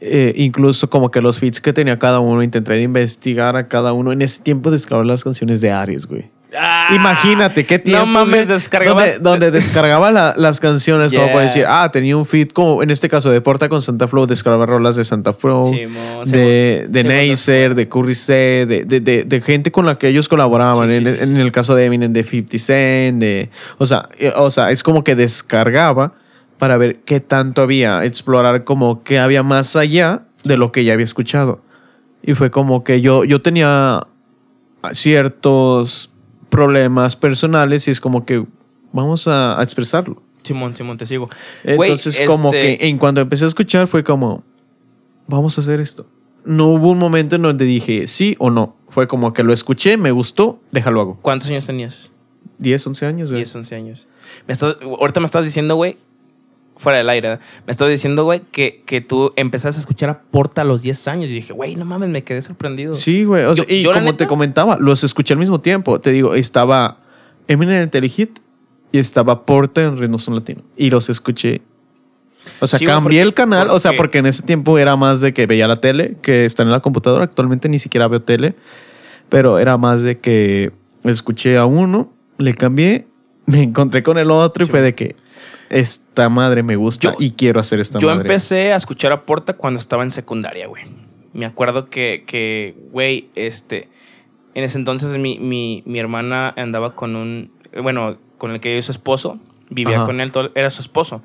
[0.00, 3.92] eh, incluso como que los feats que tenía cada uno, intenté de investigar a cada
[3.92, 4.12] uno.
[4.12, 6.30] En ese tiempo descargaba las canciones de Aries, güey.
[6.58, 8.06] Ah, Imagínate qué tiempo.
[8.06, 9.14] No mames, descargabas.
[9.14, 12.90] Donde, donde descargaba la- las canciones, como por decir, ah, tenía un feed, como en
[12.90, 15.72] este caso de Porta con Santa Flow, descargaba rolas de Santa Flow,
[16.24, 18.32] de, de Neisser, de Curry C,
[18.66, 20.88] de, de, de- de gente con la que ellos colaboraban.
[20.88, 23.50] Sí, en, sí, en el caso de Eminem, de 50 Cent, de.
[23.78, 26.12] O sea, eh, o sea, es como que descargaba
[26.58, 30.92] para ver qué tanto había, explorar como qué había más allá de lo que ya
[30.92, 31.60] había escuchado.
[32.22, 34.00] Y fue como que yo, yo tenía
[34.92, 36.10] ciertos
[36.56, 38.44] problemas personales y es como que
[38.92, 40.22] vamos a, a expresarlo.
[40.42, 41.28] Simón, Simón, te sigo.
[41.64, 44.44] Entonces, como este, que en cuanto empecé a escuchar fue como,
[45.26, 46.06] vamos a hacer esto.
[46.44, 48.76] No hubo un momento en donde dije sí o no.
[48.88, 51.18] Fue como que lo escuché, me gustó, déjalo hago.
[51.20, 52.10] ¿Cuántos años tenías?
[52.58, 53.40] 10, 11 años, güey.
[53.42, 54.06] 10, 11 años.
[54.46, 55.96] Me estás- ahorita me estás diciendo, güey,
[56.76, 60.62] fuera del aire, me estás diciendo, güey, que, que tú empezaste a escuchar a Porta
[60.62, 61.30] a los 10 años.
[61.30, 62.94] Y dije, güey, no mames, me quedé sorprendido.
[62.94, 63.44] Sí, güey.
[63.44, 66.00] o sea, Yo- y como neta- te comentaba, los escuché al mismo tiempo.
[66.00, 66.98] Te digo, estaba
[67.48, 68.38] Eminem en Telehit
[68.92, 70.62] y estaba Porta en Ritmos Latino.
[70.76, 71.62] Y los escuché.
[72.60, 73.70] O sea, Sí, cambié porque- el canal.
[73.70, 76.62] O sea, porque- en ese tiempo era más de que veía la tele, que está
[76.62, 77.24] en la computadora.
[77.24, 78.54] Actualmente ni siquiera veo tele.
[79.28, 80.72] Pero era más de que
[81.04, 83.06] escuché a uno, le cambié,
[83.46, 85.16] me encontré con el otro y fue de que
[85.70, 88.22] esta madre me gusta Yo- y quiero hacer esta Yo madre.
[88.22, 90.84] empecé a escuchar a Porta cuando estaba en secundaria, güey.
[91.32, 93.88] Me acuerdo que, que, güey, este.
[94.54, 97.50] En ese entonces mi, mi, mi hermana andaba con un.
[97.82, 99.38] Bueno, con el que yo su esposo.
[99.68, 100.04] Vivía Ajá.
[100.06, 101.22] con él, todo- era su esposo.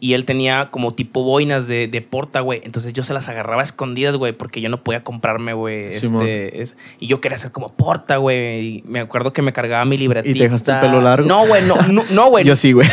[0.00, 2.60] Y él tenía como tipo boinas de, de porta, güey.
[2.64, 5.84] Entonces yo se las agarraba a escondidas, güey, porque yo no podía comprarme, güey.
[5.84, 8.60] Este, es- y yo quería ser como porta, güey.
[8.78, 10.38] Y me acuerdo que me cargaba mi libretita.
[10.44, 11.26] dejaste el pelo largo?
[11.26, 12.44] No, güey, no, no, no, güey.
[12.46, 12.88] Yo sí, güey.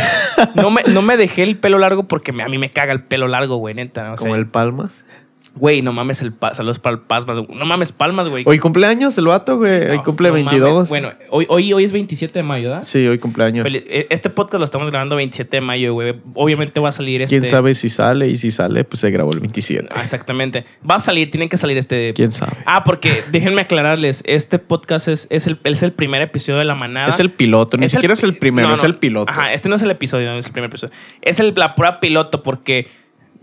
[0.56, 3.04] No me, no me dejé el pelo largo porque me- a mí me caga el
[3.04, 4.14] pelo largo, güey, neta.
[4.14, 5.06] o Como el Palmas.
[5.54, 7.46] Güey, no mames el pa- saludos para el Palmas.
[7.50, 8.46] No mames, Palmas, güey.
[8.48, 9.90] Hoy cumpleaños el vato, güey.
[9.92, 10.72] Hoy cumple no 22.
[10.74, 10.90] mames.
[10.90, 12.84] Bueno, hoy, hoy, hoy es 27 de mayo, ¿verdad?
[12.84, 13.66] Sí, hoy cumpleaños.
[13.68, 16.16] Fel- eh, Este podcast lo estamos grabando 27 de mayo, güey.
[16.36, 17.38] Obviamente va a salir este.
[17.38, 18.30] ¿Quién sabe si sale?
[18.30, 19.90] Y si sale, pues se grabó el 27.
[19.94, 20.66] Ah, exactamente.
[20.90, 22.14] Va a salir, tienen que salir este.
[22.14, 22.54] ¿Quién sabe?
[22.66, 26.76] Ah, porque déjenme aclararles, este podcast es, es, el, es el primer episodio de La
[26.76, 27.10] Manada.
[27.10, 29.30] Es el piloto, ni Es siquiera es el primero, no, es el piloto.
[29.30, 30.94] Ajá, este no es el episodio, no es el primer episodio.
[31.22, 32.88] Es el, la prueba piloto porque,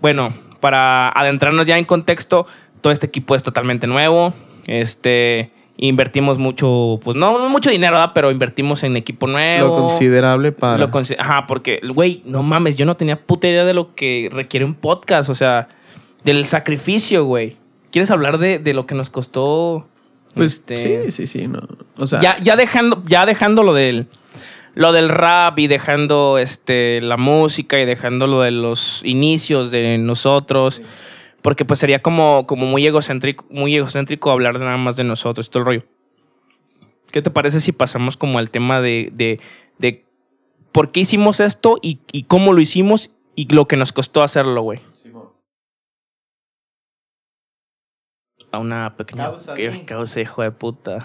[0.00, 2.46] bueno, para adentrarnos ya en contexto,
[2.80, 4.32] todo este equipo es totalmente nuevo.
[4.66, 8.12] Este, invertimos mucho, pues no, no mucho dinero, ¿verdad?
[8.14, 9.76] Pero invertimos en equipo nuevo.
[9.76, 10.78] Lo considerable para.
[10.78, 14.28] Lo consi- Ajá, porque, güey, no mames, yo no tenía puta idea de lo que
[14.32, 15.68] requiere un podcast, o sea,
[16.24, 17.56] del sacrificio, güey.
[17.90, 19.86] ¿Quieres hablar de, de lo que nos costó?
[20.34, 21.48] pues este, sí, sí, sí.
[21.48, 21.60] No.
[21.96, 24.06] O sea, ya, ya dejando, ya dejando lo del,
[24.74, 29.98] lo del rap y dejando este, la música y dejando lo de los inicios de
[29.98, 30.82] nosotros.
[31.42, 35.50] Porque pues sería como, como muy egocéntrico, muy egocéntrico hablar de nada más de nosotros,
[35.50, 35.82] todo el rollo.
[37.10, 39.40] ¿Qué te parece si pasamos como al tema de, de,
[39.78, 40.04] de
[40.72, 44.62] por qué hicimos esto y, y cómo lo hicimos y lo que nos costó hacerlo,
[44.62, 44.80] güey?
[48.50, 49.86] A una pequeña Pausa, ¿no?
[49.86, 50.98] causa, hijo de puta.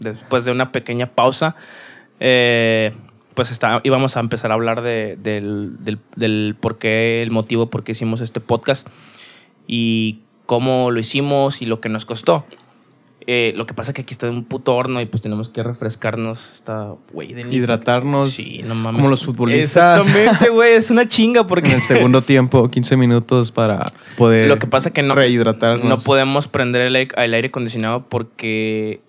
[0.00, 1.54] Después de una pequeña pausa,
[2.20, 2.92] eh,
[3.34, 7.68] pues está, íbamos a empezar a hablar de- del, del, del por qué, el motivo
[7.68, 8.86] por qué hicimos este podcast
[9.66, 12.46] y cómo lo hicimos y lo que nos costó.
[13.28, 15.60] Eh, lo que pasa es que aquí está un puto horno y pues tenemos que
[15.64, 16.38] refrescarnos.
[16.54, 19.00] Está, güey, de hidratarnos Sí, no mames.
[19.00, 20.06] como los futbolistas.
[20.06, 20.74] Exactamente, güey.
[20.74, 21.70] Es una chinga porque.
[21.70, 23.82] en el segundo tiempo, 15 minutos para
[24.16, 25.84] poder Lo que pasa que no, rehidratarnos.
[25.88, 29.00] no podemos prender el, aire- el aire acondicionado porque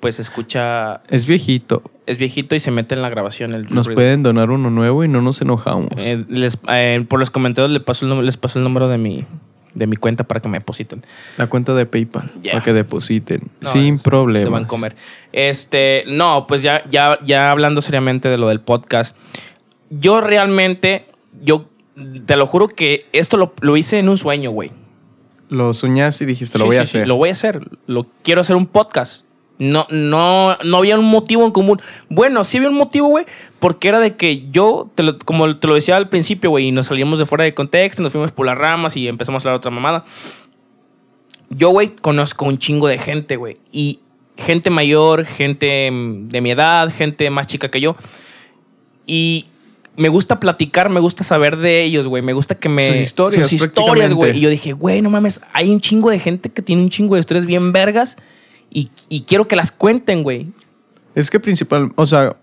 [0.00, 1.82] pues escucha Es viejito.
[2.06, 3.96] es viejito y se mete en la grabación el Nos ruido.
[3.96, 5.88] pueden donar uno nuevo y no nos enojamos.
[5.96, 8.98] Eh, les- eh, por los comentarios les paso el número, les paso el número de
[8.98, 9.24] mi
[9.74, 11.02] de mi cuenta para que me depositen.
[11.36, 14.46] La cuenta de PayPal para que depositen No, sin problemas.
[14.46, 14.96] De Vancomer.
[15.32, 19.14] Este, no, pues ya, ya, ya hablando seriamente de lo del podcast.
[19.90, 21.04] Yo realmente,
[21.42, 21.66] yo
[22.24, 24.70] te lo juro que esto lo, lo hice en un sueño, güey.
[25.50, 27.06] Lo soñaste y dijiste, lo Sí, voy a sí, hacer.
[27.06, 27.68] lo voy a hacer.
[27.86, 29.25] Lo quiero hacer un podcast.
[29.58, 31.80] No, no, no había un motivo en común.
[32.10, 33.24] Bueno, sí había un motivo, güey,
[33.58, 36.72] porque era de que yo, te lo- como te lo decía al principio, güey, y
[36.72, 39.58] nos salíamos de fuera de contexto, nos fuimos por las ramas y empezamos a hablar
[39.58, 40.04] otra mamada.
[41.48, 44.00] Yo, güey, conozco un chingo de gente, güey, y
[44.36, 47.96] gente mayor, gente de mi edad, gente más chica que yo,
[49.06, 49.46] y
[49.96, 52.86] me gusta platicar, me gusta saber de ellos, güey, me gusta que me...
[52.86, 54.36] Sus historias, Sus historias, güey.
[54.36, 57.14] Y yo dije, güey, no mames, hay un chingo de gente que tiene un chingo
[57.14, 58.16] de historias bien vergas
[58.80, 60.48] y, y quiero que las cuenten, güey.
[61.14, 62.36] Es que principal, o sea,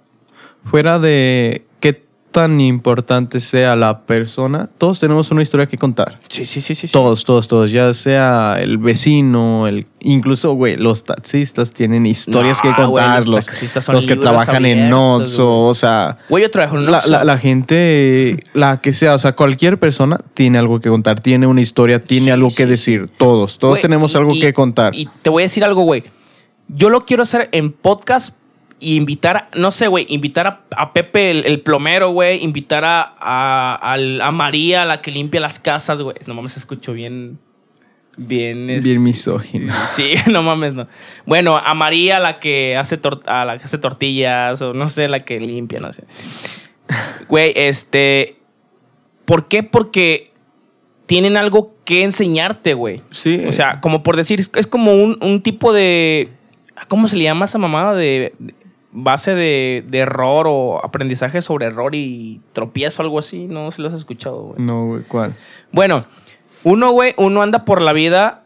[0.66, 6.20] fuera de qué tan importante sea la persona, todos tenemos una historia que contar.
[6.28, 6.88] Sí, sí, sí, sí.
[6.88, 7.72] Todos, todos, todos.
[7.72, 13.18] Ya sea el vecino, el incluso, güey, los taxistas tienen historias No, que güey, contar.
[13.20, 15.48] los los, taxistas son los que trabajan en abiertos, güey.
[15.70, 17.12] o sea, Güey, yo trabajo en la, Oxxo.
[17.12, 21.46] la- la gente, la que sea, o sea, cualquier persona tiene algo que contar, tiene
[21.46, 23.10] una historia, tiene Sí, algo que decir.
[23.20, 24.96] Todos, todos Güey, tenemos y- algo y- que contar.
[24.96, 26.04] Y te voy a decir algo, güey.
[26.76, 28.36] Yo lo quiero hacer en podcast
[28.80, 33.14] y invitar, no sé, güey, invitar a, a Pepe el, el plomero, güey, invitar a,
[33.20, 36.18] a, a María, la que limpia las casas, güey.
[36.28, 37.38] No mames, escucho bien,
[38.18, 39.74] bien, es- Bien misógino.
[39.92, 40.88] Sí, no mames, no.
[41.26, 45.20] Bueno, a María, la que hace, a la que hace tortillas, o no sé, la
[45.22, 46.04] que limpia, no sé.
[47.30, 48.38] Güey, este.
[49.26, 49.64] ¿Por qué?
[49.64, 50.32] Porque
[51.06, 53.02] tienen algo que enseñarte, güey.
[53.12, 53.44] Sí.
[53.48, 56.30] O sea, como por decir, es, es como un, un tipo de.
[56.88, 57.94] ¿Cómo se le llama esa mamada?
[57.94, 58.54] De, de
[58.92, 63.48] base de, de error o aprendizaje sobre error y tropiezo, algo así.
[63.48, 64.62] No sé si lo has escuchado, güey.
[64.62, 65.34] No, güey, ¿cuál?
[65.72, 66.06] Bueno,
[66.64, 68.43] uno, güey, uno anda por la vida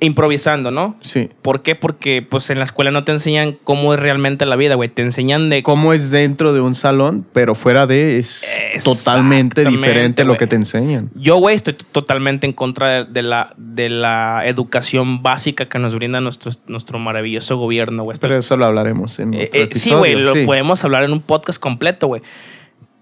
[0.00, 0.96] improvisando, ¿no?
[1.00, 1.28] Sí.
[1.42, 1.74] ¿Por qué?
[1.74, 4.88] Porque pues en la escuela no te enseñan cómo es realmente la vida, güey.
[4.88, 8.44] Te enseñan de Cómo es dentro de un salón, pero fuera de es
[8.84, 10.38] totalmente diferente lo güey.
[10.38, 11.10] que te enseñan.
[11.14, 15.94] Yo, güey, estoy totalmente en contra de, de la, de la educación básica que nos
[15.96, 18.14] brinda nuestro, nuestro maravilloso gobierno, güey.
[18.14, 20.44] Estoy- Pero eso lo hablaremos en Eh, otro eh, sí, güey, lo sí.
[20.44, 22.22] podemos hablar en un podcast completo, güey.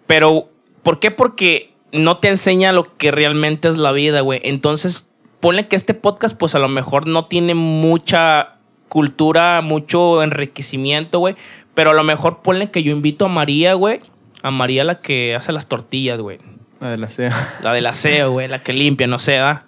[0.07, 0.49] Pero,
[0.82, 1.11] ¿por qué?
[1.11, 4.40] Porque no te enseña lo que realmente es la vida, güey.
[4.44, 5.09] Entonces,
[5.41, 8.57] ponle que este podcast, pues a lo mejor no tiene mucha
[8.89, 11.37] cultura, mucho enriquecimiento, güey.
[11.74, 14.01] Pero a lo mejor ponle que yo invito a María, güey.
[14.43, 16.39] A María la que hace las tortillas, güey.
[16.80, 17.59] De la sea.
[17.62, 19.66] La del aseo, güey, la que limpia, no sé, ¿da?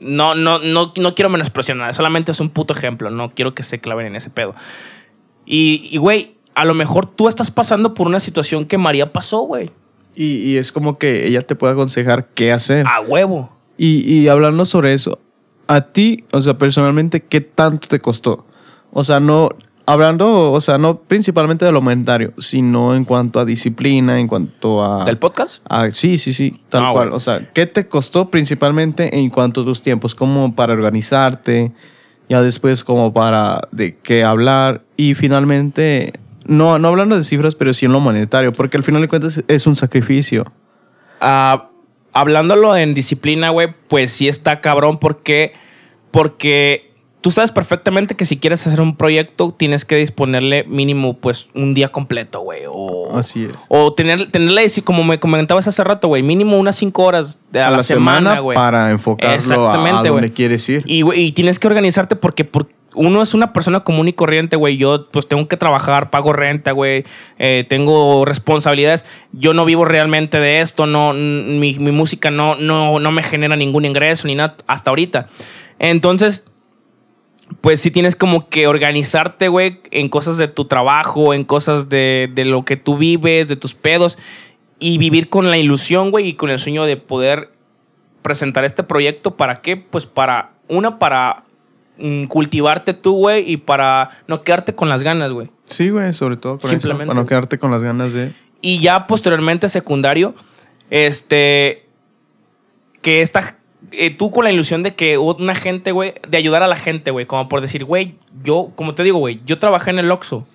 [0.00, 3.62] No, no, no, no quiero menospreciar nada, solamente es un puto ejemplo, no quiero que
[3.62, 4.54] se claven en ese pedo.
[5.44, 9.40] Y, y, güey, a lo mejor tú estás pasando por una situación que María pasó,
[9.40, 9.70] güey.
[10.14, 12.86] Y, y es como que ella te puede aconsejar qué hacer.
[12.86, 13.57] A huevo.
[13.78, 15.18] Y, y hablando sobre eso,
[15.68, 18.44] a ti, o sea, personalmente, ¿qué tanto te costó?
[18.92, 19.50] O sea, no,
[19.86, 24.84] hablando, o sea, no principalmente de lo monetario, sino en cuanto a disciplina, en cuanto
[24.84, 25.04] a...
[25.04, 25.64] ¿Del podcast?
[25.68, 27.04] Ah, sí, sí, sí, tal Ah, cual.
[27.08, 27.16] bueno.
[27.16, 30.14] O sea, ¿qué te costó principalmente en cuanto a tus tiempos?
[30.14, 31.72] Como para organizarte,
[32.28, 36.12] ya después como para de qué hablar y finalmente,
[36.46, 39.42] no, no hablando de cifras, pero sí en lo monetario, porque al final de cuentas
[39.48, 40.44] es un sacrificio.
[41.20, 41.67] Ah,
[42.12, 45.52] hablándolo en disciplina, güey, pues sí está cabrón porque,
[46.10, 51.48] porque tú sabes perfectamente que si quieres hacer un proyecto tienes que disponerle mínimo pues
[51.54, 52.62] un día completo, güey.
[52.68, 53.54] O, Así es.
[53.68, 57.82] O tener, tenerle, como me comentabas hace rato, güey, mínimo unas cinco horas a, la,
[57.82, 58.56] semana, güey.
[58.56, 60.30] para enfocarlo a, a Exactamente, donde güey.
[60.30, 60.82] quieres ir.
[60.86, 64.56] Y, güey, y tienes que organizarte porque, por- uno es una persona común y corriente,
[64.56, 64.76] güey.
[64.76, 67.04] Yo, pues, tengo que trabajar, pago renta, güey.
[67.38, 69.04] eh, tengo responsabilidades.
[69.32, 70.86] Yo no vivo realmente de esto.
[70.86, 75.28] No, mi, mi música no, no, no me genera ningún ingreso ni nada hasta ahorita.
[75.78, 76.44] Entonces,
[77.60, 82.30] pues sí tienes como que organizarte, güey, en cosas de tu trabajo, en cosas de,
[82.34, 84.18] de lo que tú vives, de tus pedos.
[84.80, 87.50] Y vivir con la ilusión, güey, y con el sueño de poder
[88.22, 89.36] presentar este proyecto.
[89.36, 89.76] ¿Para qué?
[89.76, 91.44] Pues para, una, para
[92.28, 95.50] cultivarte tú, güey, y para no quedarte con las ganas, güey.
[95.66, 97.08] Sí, güey, sobre todo por eso, Simplemente.
[97.08, 98.32] para no quedarte con las ganas de...
[98.60, 100.34] Y ya posteriormente, secundario,
[100.90, 101.86] este.
[103.02, 103.56] Que esta.
[103.92, 107.10] eh, tú con la ilusión de que una gente, güey, de ayudar a la gente,
[107.10, 110.46] güey, como por decir, güey, yo, como te digo, güey, yo trabajé en el Oxxo.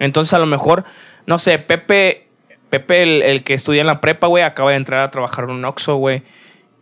[0.00, 0.84] Entonces, a lo mejor,
[1.26, 2.28] no sé, Pepe,
[2.70, 5.50] Pepe, el, el que estudia en la prepa, güey, acaba de entrar a trabajar en
[5.50, 6.22] un Oxxo, güey.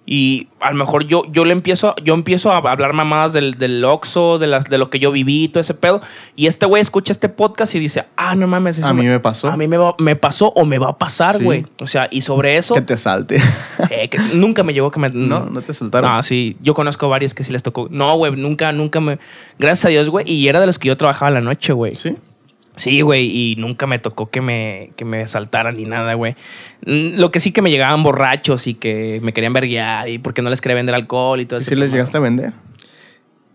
[0.09, 3.85] Y a lo mejor yo, yo le empiezo, yo empiezo a hablar mamadas del, del
[3.85, 6.01] Oxxo, de, las, de lo que yo viví y todo ese pedo.
[6.37, 9.19] Y este güey escucha este podcast y dice, ah, no mames, eso A mí me
[9.19, 9.49] pasó.
[9.49, 11.45] A mí me, va- me pasó o me va a pasar, Sí.
[11.45, 11.67] güey.
[11.81, 13.41] O sea, y sobre eso, Que te salte.
[13.41, 15.11] sí, que nunca me llegó que me...
[15.11, 16.11] no, no te saltaron.
[16.13, 17.89] No, sí, yo conozco varios que sí les tocó.
[17.91, 19.19] No, güey, nunca, nunca me...
[19.59, 20.31] Gracias a Dios, güey.
[20.31, 21.97] Y era de los que yo trabajaba la noche, güey.
[21.97, 22.15] ¿Sí?
[22.77, 26.35] Sí, güey, y nunca me tocó que me, que me saltaran ni nada, güey.
[26.85, 30.43] Mm, Lo que sí que me llegaban borrachos y que me querían verguiar y porque
[30.43, 31.71] no les quería vender alcohol y todo ¿Y eso.
[31.71, 32.53] si les llegaste a vender?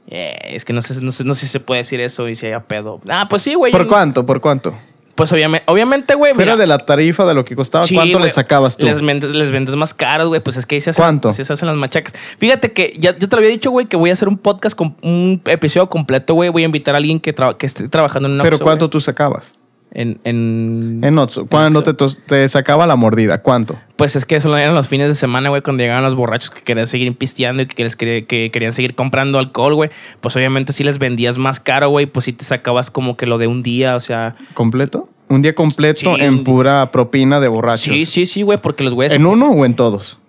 [0.08, 2.48] es que no sé, no, sé, no sé si se puede decir eso y si
[2.48, 3.00] hay a pedo.
[3.08, 3.72] Ah, pues sí, güey.
[3.72, 4.26] ¿Por cuánto?
[4.26, 4.74] ¿Por cuánto?
[5.22, 6.34] Pues obviamente, obviamente, güey.
[6.34, 8.88] Fuera mira, de la tarifa de lo que costaba, Sí, ¿cuánto le sacabas tú?
[8.88, 10.42] Les vendes, les vendes más caros, güey.
[10.42, 11.32] Pues es que ahí se hacen, ¿Cuánto?
[11.32, 12.16] se hacen las machacas.
[12.40, 14.96] Fíjate que ya, te lo había dicho, güey, que voy a hacer un podcast con
[15.04, 16.50] un episodio completo, güey.
[16.50, 19.00] Voy a invitar a alguien que, traba- que esté trabajando en una Pero ¿cuánto tú
[19.00, 19.54] sacabas?
[19.94, 21.46] En, en, En Otso.
[21.48, 21.94] ¿Cuándo Oxxo.
[21.96, 23.42] te, te sacaba la mordida?
[23.42, 23.78] ¿Cuánto?
[23.98, 26.62] Pues es que eso eran los fines de semana, güey, cuando llegaban los borrachos que
[26.62, 29.90] querían seguir pisteando y que, les quería- que querían seguir comprando alcohol, güey.
[30.22, 33.38] Pues obviamente si les vendías más caro, güey, pues sí te sacabas como que lo
[33.38, 34.36] de un día, o sea.
[34.54, 35.10] ¿Completo?
[35.28, 37.82] ¿Un día completo Sí, en pura propina de borrachos?
[37.84, 39.14] Sí, sí, sí, güey, porque los güeyes.
[39.14, 40.20] ¿En uno o en todos?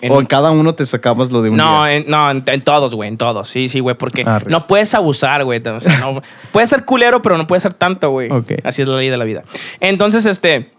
[0.00, 1.94] En- ¿O en cada uno te sacabas lo de un No, día?
[1.96, 3.48] en, no en, en todos, güey, en todos.
[3.48, 4.50] Sí, sí, güey, porque Arre.
[4.50, 5.62] no puedes abusar, güey.
[5.66, 6.20] O sea, no,
[6.52, 8.30] puede ser culero, pero no puede ser tanto, güey.
[8.30, 8.52] Ok.
[8.64, 9.42] Así es la ley de la vida.
[9.80, 10.70] Entonces, este,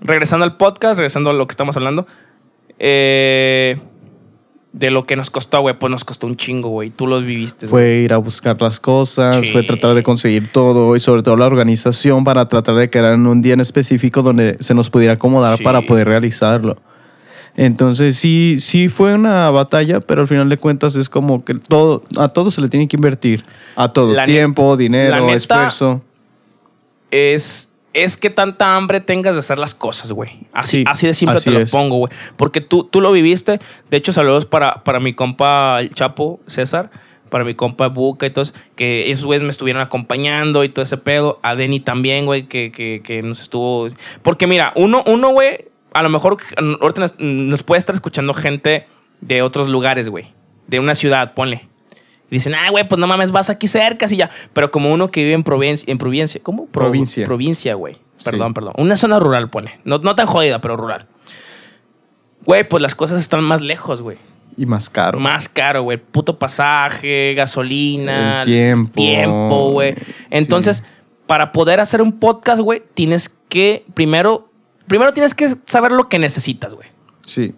[0.00, 2.06] regresando al podcast, regresando a lo que estamos hablando,
[2.78, 3.78] eh,
[4.72, 6.90] de lo que nos costó, güey, pues nos costó un chingo, güey.
[6.90, 7.66] Tú los viviste.
[7.66, 7.70] güey.
[7.82, 9.50] Fue ir a buscar las cosas, Sí.
[9.50, 13.26] fue tratar de conseguir todo y sobre todo la organización para tratar de quedar en
[13.26, 15.64] un día en específico donde se nos pudiera acomodar Sí.
[15.64, 16.76] para poder realizarlo.
[17.56, 22.02] Entonces sí, sí fue una batalla, pero al final de cuentas es como que todo,
[22.16, 23.44] a todo se le tiene que invertir.
[23.76, 26.02] A todo, La tiempo, dinero, la esfuerzo.
[27.10, 30.30] es, es que tanta hambre tengas de hacer las cosas, güey.
[30.52, 31.70] Así, Sí, así de simple así te lo es.
[31.70, 32.12] pongo, güey.
[32.36, 33.60] Porque tú, tú lo viviste.
[33.90, 36.90] De hecho, saludos para, para mi compa el Chapo César,
[37.30, 40.96] para mi compa Buca y todos, que esos güeyes me estuvieron acompañando y todo ese
[40.98, 41.40] pedo.
[41.42, 43.88] A Denny también, güey, que, que, que nos estuvo...
[44.22, 46.36] Porque mira, uno, uno, güey, a lo mejor
[46.80, 48.86] ahorita nos, nos puede estar escuchando gente
[49.20, 50.32] de otros lugares, güey.
[50.66, 51.68] De una ciudad, ponle.
[52.30, 54.30] Y dicen, ah, güey, pues no mames, vas aquí cerca, así ya.
[54.52, 56.66] Pero como uno que vive en provincia, en provincia, ¿cómo?
[56.66, 57.26] Pro- Provincia.
[57.26, 57.94] Provincia, güey.
[58.18, 58.24] Sí.
[58.30, 58.72] Perdón, perdón.
[58.76, 59.80] Una zona rural, pone.
[59.84, 61.06] No, no tan jodida, pero rural.
[62.44, 64.16] Güey, pues las cosas están más lejos, güey.
[64.56, 65.18] Y más caro.
[65.18, 65.98] Más caro, güey.
[65.98, 68.42] Puto pasaje, gasolina.
[68.42, 68.92] El tiempo.
[68.94, 69.94] Tiempo, güey.
[70.30, 70.84] Entonces, Sí.
[71.26, 74.49] para poder hacer un podcast, güey, tienes que primero...
[74.86, 76.88] Primero tienes que saber lo que necesitas, güey.
[77.24, 77.54] Sí.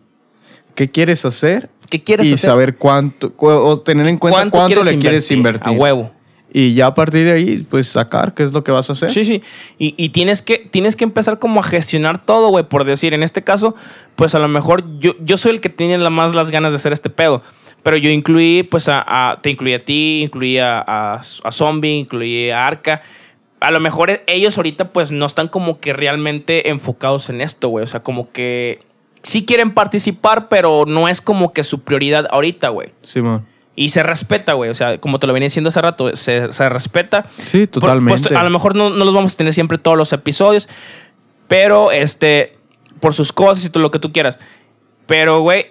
[0.75, 1.71] ¿Qué quieres hacer?
[1.91, 2.51] ¿Qué quieres y hacer?
[2.51, 5.69] saber cuánto, cu- o tener en cuenta cuánto, le quieres invertir.
[5.75, 6.11] A huevo.
[6.55, 9.11] Y ya a partir de ahí, pues sacar qué es lo que vas a hacer.
[9.11, 9.43] Sí, sí.
[9.79, 12.65] Y, y tienes, que, tienes que empezar como a gestionar todo, güey.
[12.69, 13.75] Por decir, en este caso,
[14.17, 16.77] pues a lo mejor yo, yo soy el que tiene la más las ganas de
[16.77, 17.43] hacer este pedo.
[17.83, 21.15] Pero yo incluí, pues, a, a- te incluí a ti, incluí a, a,
[21.45, 23.01] a Zombie, incluí a Arca.
[23.63, 27.69] A lo mejor e- ellos ahorita, pues, no están como que realmente enfocados en esto,
[27.69, 27.85] güey.
[27.85, 28.81] O sea, como que
[29.23, 32.91] sí quieren participar, pero no es como que su prioridad ahorita, güey.
[33.03, 33.47] Simón.
[33.75, 34.69] Y se respeta, güey.
[34.71, 37.25] O sea, como te lo venía diciendo hace rato, se, se respeta.
[37.39, 38.29] Sí, Por- totalmente.
[38.29, 40.69] pues, a lo mejor no, no los vamos a tener siempre todos los episodios,
[41.49, 42.59] pero este,
[43.01, 44.39] por sus cosas y todo lo que tú quieras.
[45.07, 45.67] Pero, güey,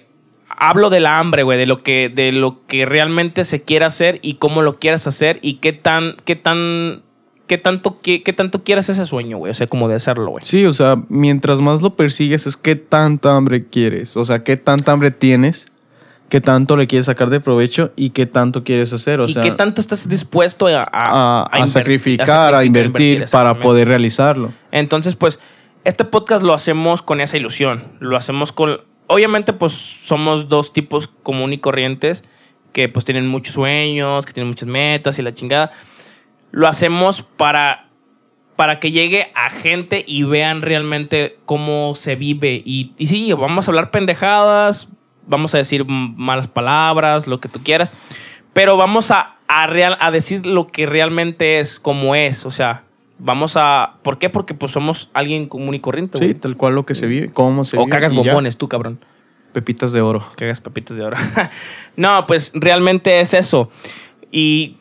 [0.50, 4.20] hablo de la hambre, güey, de lo que, de lo que realmente se quiere hacer
[4.22, 7.04] y cómo lo quieras hacer y qué tan, qué tan,
[7.52, 9.52] qué tanto, qué, qué tanto quieras ese sueño, güey.
[9.52, 10.46] O sea, como de hacerlo, güey.
[10.46, 14.56] Sí, o sea, mientras más lo persigues es qué tanta hambre quieres, o sea, qué
[14.56, 15.66] tanta hambre tienes,
[16.30, 19.44] qué tanto le quieres sacar de provecho y qué tanto quieres hacer, o y sea,
[19.44, 23.62] qué tanto estás dispuesto a, a- a, a inver- sacrificar, a invertir para exactamente.
[23.62, 24.54] poder realizarlo.
[24.72, 25.38] Entonces, pues,
[25.84, 27.84] este podcast lo hacemos con esa ilusión.
[28.00, 28.80] Lo hacemos con.
[29.08, 32.24] Obviamente, pues, somos dos tipos común y corrientes
[32.72, 35.74] que, pues, tienen muchos sueños, que tienen muchas metas y la chingada.
[36.52, 37.88] Lo hacemos para.
[38.56, 42.62] Para que llegue a gente y vean realmente cómo se vive.
[42.64, 44.90] Y, y sí, vamos a hablar pendejadas,
[45.26, 47.92] vamos a decir malas palabras, lo que tú quieras.
[48.54, 52.46] Pero vamos a, a, real, a decir lo que realmente es, como es.
[52.46, 52.84] O sea,
[53.18, 53.96] vamos a.
[54.04, 54.30] ¿Por qué?
[54.30, 56.36] Porque pues somos alguien común y corriente, Sí, güey.
[56.36, 57.90] tal cual lo que se vive, cómo se o vive.
[57.90, 58.22] cagas y ya.
[58.22, 59.00] bombones, tú, cabrón.
[59.54, 60.24] Pepitas de oro.
[60.36, 61.18] Cagas papitas de oro.
[61.96, 63.72] no, pues realmente es eso.
[64.32, 64.76] Y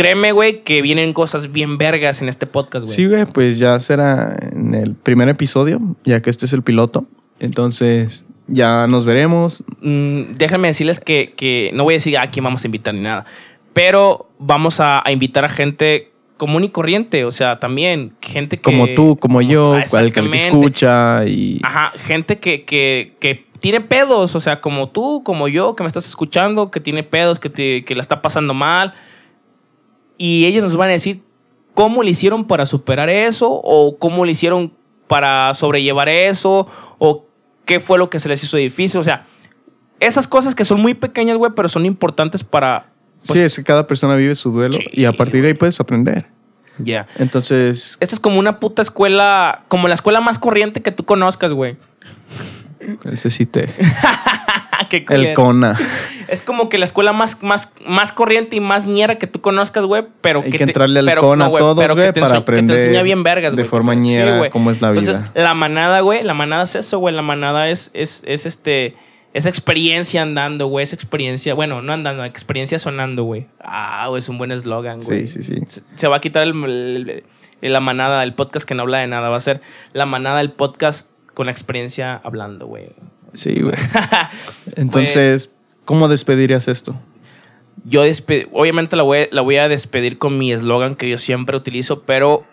[0.00, 2.96] créeme, güey, que vienen cosas bien vergas en este podcast, güey.
[2.96, 7.06] Sí, güey, pues ya será en el primer episodio, ya que este es el piloto.
[7.38, 9.62] Entonces, ya nos veremos.
[9.82, 13.00] Mm, déjenme decirles que, que no voy a decir a quién vamos a invitar ni
[13.00, 13.26] nada,
[13.74, 18.62] pero vamos a, a invitar a gente común y corriente, o sea, también gente que...
[18.62, 21.60] Como tú, como yo, cual que escucha y...
[21.62, 25.88] Ajá, gente que, que, que tiene pedos, o sea, como tú, como yo, que me
[25.88, 28.94] estás escuchando, que tiene pedos, que, te, que la está pasando mal.
[30.22, 31.22] Y ellos nos van a decir
[31.72, 34.74] cómo le hicieron para superar eso, o cómo le hicieron
[35.06, 36.66] para sobrellevar eso,
[36.98, 37.24] o
[37.64, 39.00] qué fue lo que se les hizo difícil.
[39.00, 39.24] O sea,
[39.98, 42.92] esas cosas que son muy pequeñas, güey, pero son importantes para...
[43.18, 45.80] sí, es que cada persona vive su duelo Sí, y a partir de ahí puedes
[45.80, 46.26] aprender.
[46.76, 47.06] Ya.
[47.16, 51.54] Entonces, Esta es como una puta escuela, como la escuela más corriente que tú conozcas,
[51.54, 51.78] güey.
[53.10, 53.46] ese sí
[54.98, 55.34] El.
[55.34, 55.76] CONA.
[56.30, 59.84] Es como que la escuela más, más, más corriente y más ñera que tú conozcas,
[59.84, 62.12] güey, pero Hay que te- entrarle al pero, con a güey, todos, pero que güey,
[62.12, 64.50] te para ense- Que aprender te enseña bien vergas, de forma que ñera güey.
[64.50, 65.32] cómo es la Entonces, vida.
[65.34, 68.94] la manada, güey, la manada es eso, güey, la manada es, es, es este...
[69.32, 73.46] Esa experiencia andando, güey, esa experiencia, bueno, no andando, experiencia sonando, güey.
[73.64, 75.26] Ah, güey, es un buen eslogan, güey.
[75.26, 75.80] Sí, sí, sí.
[75.96, 77.24] Se, va a quitar el-
[77.60, 79.28] la manada, el podcast que no habla de nada.
[79.30, 79.60] Va a ser
[79.92, 82.88] la manada, el podcast con la experiencia hablando, güey.
[83.32, 83.74] Sí, güey.
[84.76, 85.52] Entonces,
[85.84, 86.96] ¿cómo despedirías esto?
[87.84, 88.02] Yo
[88.52, 92.44] obviamente la voy, la voy a despedir con mi eslogan que yo siempre utilizo, pero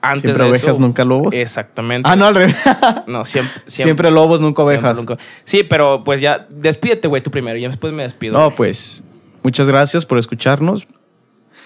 [0.00, 1.34] antes ¿Siempre de ovejas, eso, nunca lobos?
[1.34, 2.08] Exactamente.
[2.08, 2.56] Ah, no, al revés.
[3.06, 4.96] No, siempre, Siempre, lobos, nunca siempre ovejas.
[4.98, 8.38] nunca- Sí, pero pues ya, despídete, güey, tú primero y después me despido.
[8.38, 9.04] No, pues,
[9.42, 10.86] muchas gracias por escucharnos.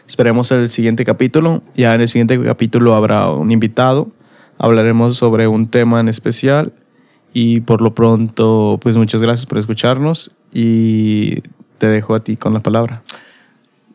[0.07, 1.62] Esperemos el siguiente capítulo.
[1.74, 4.09] Ya en el siguiente capítulo habrá un invitado.
[4.59, 6.72] Hablaremos sobre un tema en especial.
[7.37, 10.30] Y por lo pronto, pues muchas gracias por escucharnos.
[10.53, 11.41] Y
[11.78, 13.03] te dejo a ti con la palabra.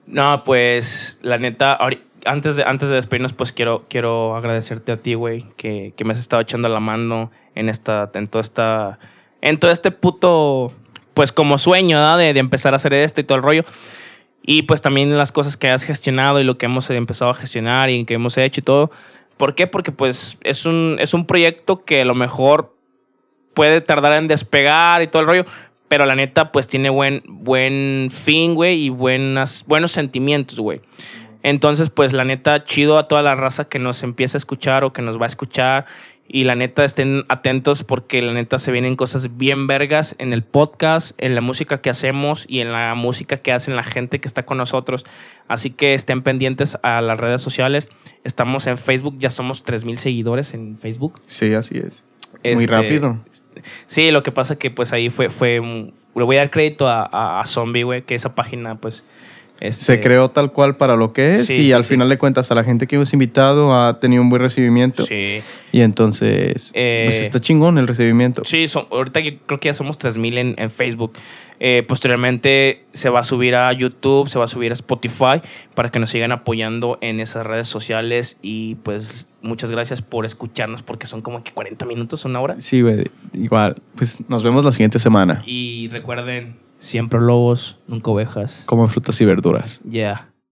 [0.05, 1.79] No, pues la neta,
[2.25, 6.11] antes de, antes de despedirnos, pues quiero, quiero agradecerte a ti, güey, que, que me
[6.11, 8.99] has estado echando la mano en esta, en toda esta,
[9.41, 10.73] en todo este puto,
[11.13, 12.17] pues como sueño, ¿verdad?
[12.17, 13.63] De, de empezar a hacer esto y todo el rollo.
[14.43, 17.89] Y pues también las cosas que has gestionado y lo que hemos empezado a gestionar
[17.89, 18.91] y que hemos hecho y todo.
[19.37, 19.67] ¿Por qué?
[19.67, 22.75] Porque pues es un, es un proyecto que a lo mejor
[23.53, 25.45] puede tardar en despegar y todo el rollo,
[25.87, 30.81] pero la neta pues tiene buen, buen fin, güey, y buenas, buenos sentimientos, güey.
[31.41, 34.93] Entonces, pues la neta, chido a toda la raza que nos empieza a escuchar o
[34.93, 35.85] que nos va a escuchar.
[36.31, 40.43] Y la neta, estén atentos porque la neta se vienen cosas bien vergas en el
[40.43, 44.27] podcast, en la música que hacemos y en la música que hacen la gente que
[44.27, 45.05] está con nosotros.
[45.47, 47.89] Así que estén pendientes a las redes sociales.
[48.23, 51.19] Estamos en Facebook, ya somos 3.000 seguidores en Facebook.
[51.25, 52.03] Sí, así es.
[52.43, 53.19] Muy Este, rápido.
[53.87, 55.61] Sí, lo que pasa que pues ahí fue, fue
[56.15, 59.03] le voy a dar crédito a, a, a Zombie, güey, que esa página pues...
[59.61, 61.89] este, Se creó tal cual para lo que es Sí, y sí, al sí.
[61.89, 65.41] final de cuentas a la gente que hemos invitado ha tenido un buen recibimiento Sí,
[65.71, 68.43] y entonces Eh, pues está chingón el recibimiento.
[68.45, 71.13] sí son- ahorita creo que ya somos 3000 en, en Facebook.
[71.61, 75.41] Eh, posteriormente se va a subir a YouTube, se va a subir a Spotify
[75.75, 80.83] para que nos sigan apoyando en esas redes sociales y pues muchas gracias por escucharnos
[80.83, 82.55] porque son como que 40 minutos, una hora.
[82.59, 83.75] Sí, güey, igual.
[83.95, 85.43] Pues nos vemos la siguiente semana.
[85.45, 88.63] Y recuerden, siempre lobos, nunca ovejas.
[88.65, 89.81] Como frutas y verduras.
[89.83, 90.29] Yeah.